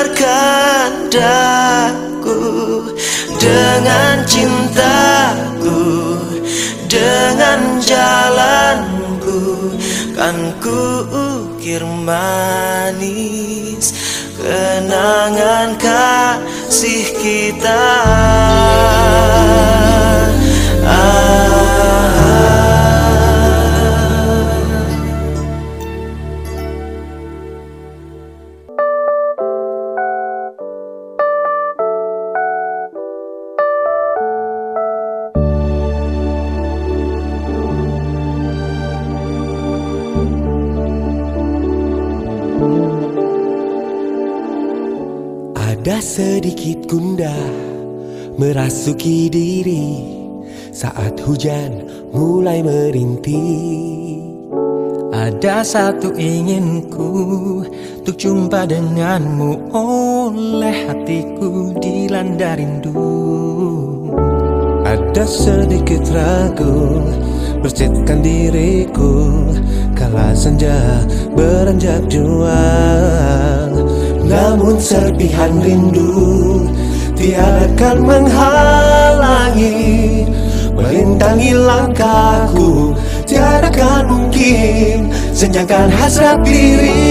daku 1.14 2.42
dengan 3.38 4.26
cintaku 4.26 5.78
Dengan 6.90 7.78
jalanku 7.86 9.78
Kan 10.18 10.58
ku 10.58 11.06
ukir 11.14 11.86
mati 11.86 12.43
sedikit 46.24 46.88
gundah 46.88 47.52
merasuki 48.40 49.28
diri 49.28 50.08
saat 50.72 51.20
hujan 51.20 51.84
mulai 52.16 52.64
merintih. 52.64 54.24
Ada 55.14 55.62
satu 55.62 56.18
inginku 56.18 57.62
Untuk 58.02 58.18
jumpa 58.18 58.66
denganmu 58.66 59.70
Oleh 59.70 60.90
hatiku 60.90 61.78
dilanda 61.78 62.58
rindu 62.58 62.98
Ada 64.82 65.22
sedikit 65.30 66.02
ragu 66.10 66.98
Bersihkan 67.62 68.26
diriku 68.26 69.54
Kala 69.94 70.34
senja 70.34 71.06
beranjak 71.38 72.10
juang 72.10 73.53
Namun 74.34 74.82
serpihan 74.82 75.54
rindu 75.62 76.66
Tiada 77.14 77.70
akan 77.70 77.98
menghalangi 78.02 79.78
Melintangi 80.74 81.54
langkahku. 81.54 82.98
Tiada 83.30 83.70
akan 83.70 84.04
mungkin 84.10 85.14
Senjangkan 85.38 85.94
hasrat 85.94 86.42
diri. 86.42 87.06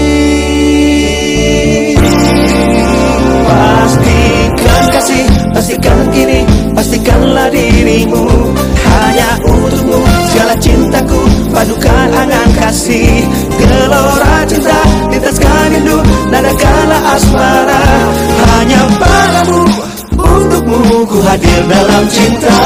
Pastikan 3.47 4.83
kasih 4.91 5.25
Pastikan 5.55 5.99
kini 6.11 6.43
Pastikanlah 6.75 7.47
dirimu 7.47 8.27
Hanya 8.93 9.29
untukmu. 9.41 9.99
Segala 10.29 10.55
cintaku 10.61 11.21
Padukan 11.49 12.07
angan 12.13 12.49
kasih. 12.57 13.25
Gelora 13.57 14.45
cinta 14.45 14.79
Lintaskan 15.09 15.65
rindu 15.73 15.97
Nadakanlah 16.29 17.01
asmara. 17.17 17.83
Hanya 18.53 18.81
padamu 19.01 19.61
Untukmu 20.13 21.05
Ku 21.09 21.17
hadir 21.25 21.61
dalam 21.65 22.03
cinta. 22.13 22.57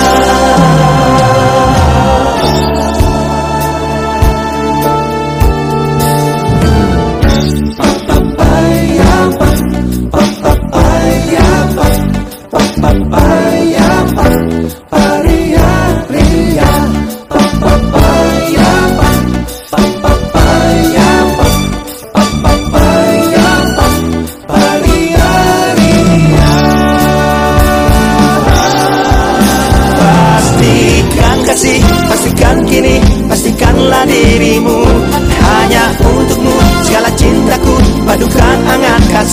Pastikan 14.87 15.16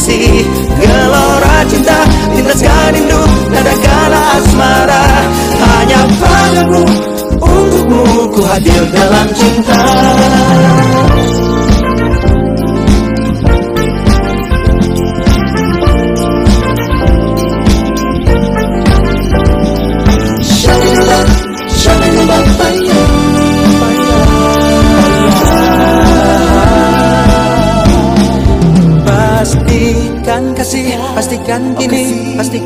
kasih. 0.05 0.45
Gelora 0.81 1.57
cinta, 1.65 1.99
lintaskan 2.37 2.93
rindu, 2.93 3.21
nada 3.49 3.75
kala 3.81 4.21
asmara. 4.37 5.05
Hanya 5.65 6.01
padamu, 6.21 6.83
untukmu, 7.41 8.05
ku 8.37 8.41
hadir 8.45 8.85
dalam 8.93 9.29
cinta 9.33 9.81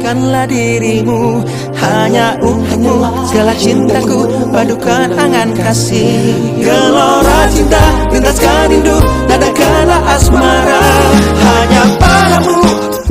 kini, 0.09 0.17
pastikanlah 0.17 0.47
dirimu 0.49 1.45
Hanya 1.77 2.27
untukmu, 2.41 3.29
segala 3.29 3.53
cintaku, 3.55 4.25
padukan 4.49 5.13
angan 5.15 5.53
kasih. 5.53 6.33
Gelora 6.59 7.45
cinta, 7.53 7.85
lintaskan 8.09 8.73
rindu, 8.73 8.97
nadakanlah 9.29 10.01
asmara. 10.17 10.81
Hanya 11.45 11.83
padamu, 12.01 12.61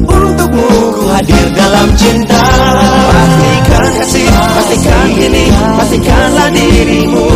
untukmu, 0.03 0.67
ku 0.97 1.03
hadir 1.13 1.47
dalam 1.53 1.87
cinta. 1.95 2.43
Pastikan 3.13 3.89
kasih, 4.01 4.27
pastikan 4.57 5.07
kini, 5.15 5.45
pastikanlah 5.77 6.49
dirimu 6.49 7.27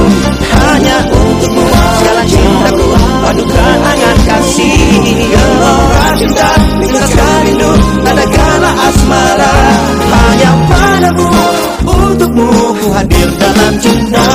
Hanya 0.52 0.98
untukmu, 1.06 1.66
segala 2.02 2.24
cintaku, 2.26 2.88
padukan 3.24 3.78
angan 3.88 4.18
kasih. 4.26 4.74
Gelora 5.32 6.08
cinta, 6.18 6.50
lintaskan 6.82 7.40
rindu, 7.46 7.72
nadakanlah 8.04 8.41
Hanya 10.12 10.52
padamu, 10.70 11.28
untukmu, 11.84 12.48
ku 12.80 12.88
hadir 12.96 13.30
dalam 13.40 13.74
cinta 13.84 14.26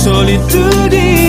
solitude. 0.08 1.27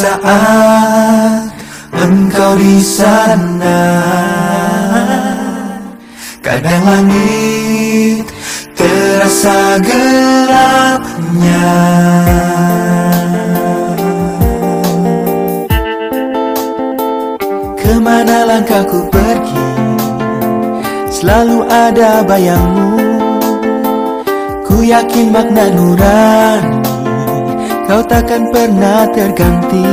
sa 0.00 0.16
takkan 28.20 28.44
pernah 28.52 29.08
terganti. 29.16 29.88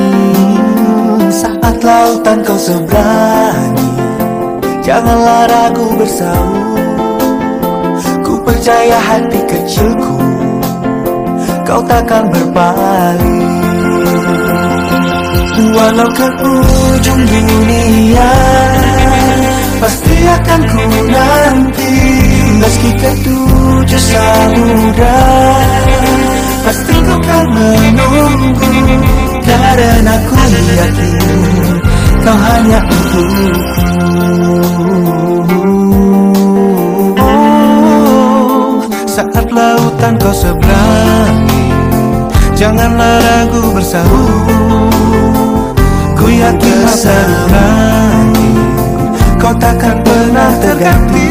Saat 1.31 1.79
lautan 1.79 2.43
kau 2.43 2.59
seberangi 2.59 3.91
Janganlah 4.83 5.47
ragu 5.47 5.91
bersaung 5.95 6.79
Ku 8.23 8.39
percaya 8.47 8.95
hati 8.95 9.39
kecilku 9.43 10.15
Kau 11.67 11.83
takkan 11.83 12.31
berpaling 12.31 13.43
Walau 15.75 16.09
ke 16.15 16.27
ujung 16.47 17.21
dunia 17.27 18.31
Pasti 19.77 20.15
akan 20.25 20.61
ku 20.67 20.83
nanti. 21.11 21.95
Meski 22.57 22.91
ketujuh 22.97 24.01
samudera 24.01 25.26
Karena 29.77 30.17
ku 30.25 30.33
yakin 30.73 31.13
Kau 32.25 32.33
hanya 32.33 32.79
untukku. 32.81 33.45
Saat 39.05 39.47
lautan 39.53 40.13
kau 40.17 40.33
seberangi 40.33 41.61
Janganlah 42.57 43.21
ragu 43.21 43.69
bersaung 43.77 44.89
Ku 46.17 46.25
yakin 46.25 46.75
masa 46.81 47.17
Kau 49.37 49.53
takkan 49.61 50.01
pernah 50.01 50.57
terganti. 50.57 51.29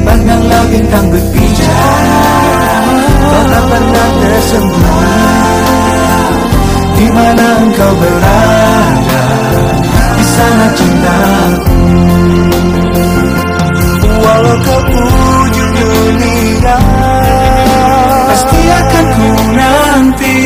Pandanglah 0.00 0.64
bintang 0.72 1.12
berbicara 1.12 2.24
Kau 3.20 3.42
tak 3.52 3.64
pernah 3.68 4.08
tersembunyi. 4.24 5.39
Di 7.00 7.08
mana 7.08 7.46
engkau 7.64 7.92
berada? 7.96 9.24
Di 10.20 10.24
sana 10.36 10.66
cintaku. 10.76 11.80
Walau 14.20 14.56
kau 14.60 14.80
ujung 14.84 15.72
dunia 15.80 16.76
Pasti 18.28 18.60
akan 18.68 19.06
ku 19.16 19.28
nanti. 19.56 20.36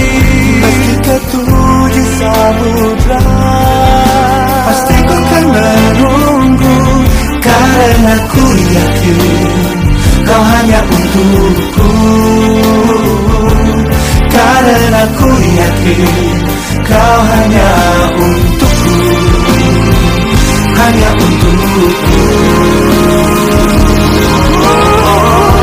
Meski 0.62 0.94
ketujuh 1.02 2.08
samudra. 2.22 3.22
Pasti 4.70 4.94
ku 4.94 5.14
akan 5.18 5.44
menunggu 5.50 6.78
Karena 7.42 8.14
ku 8.30 8.44
yakin 8.78 9.18
Kau 10.22 10.42
hanya 10.54 10.80
untukku. 10.86 11.90
Karena 14.30 15.02
ku 15.18 15.30
yakin 15.34 16.43
Kau 16.84 17.18
hanya 17.32 17.68
untukku. 18.20 18.94
Hanya 20.76 21.10
untukku. 21.16 21.84
Di 24.54 25.53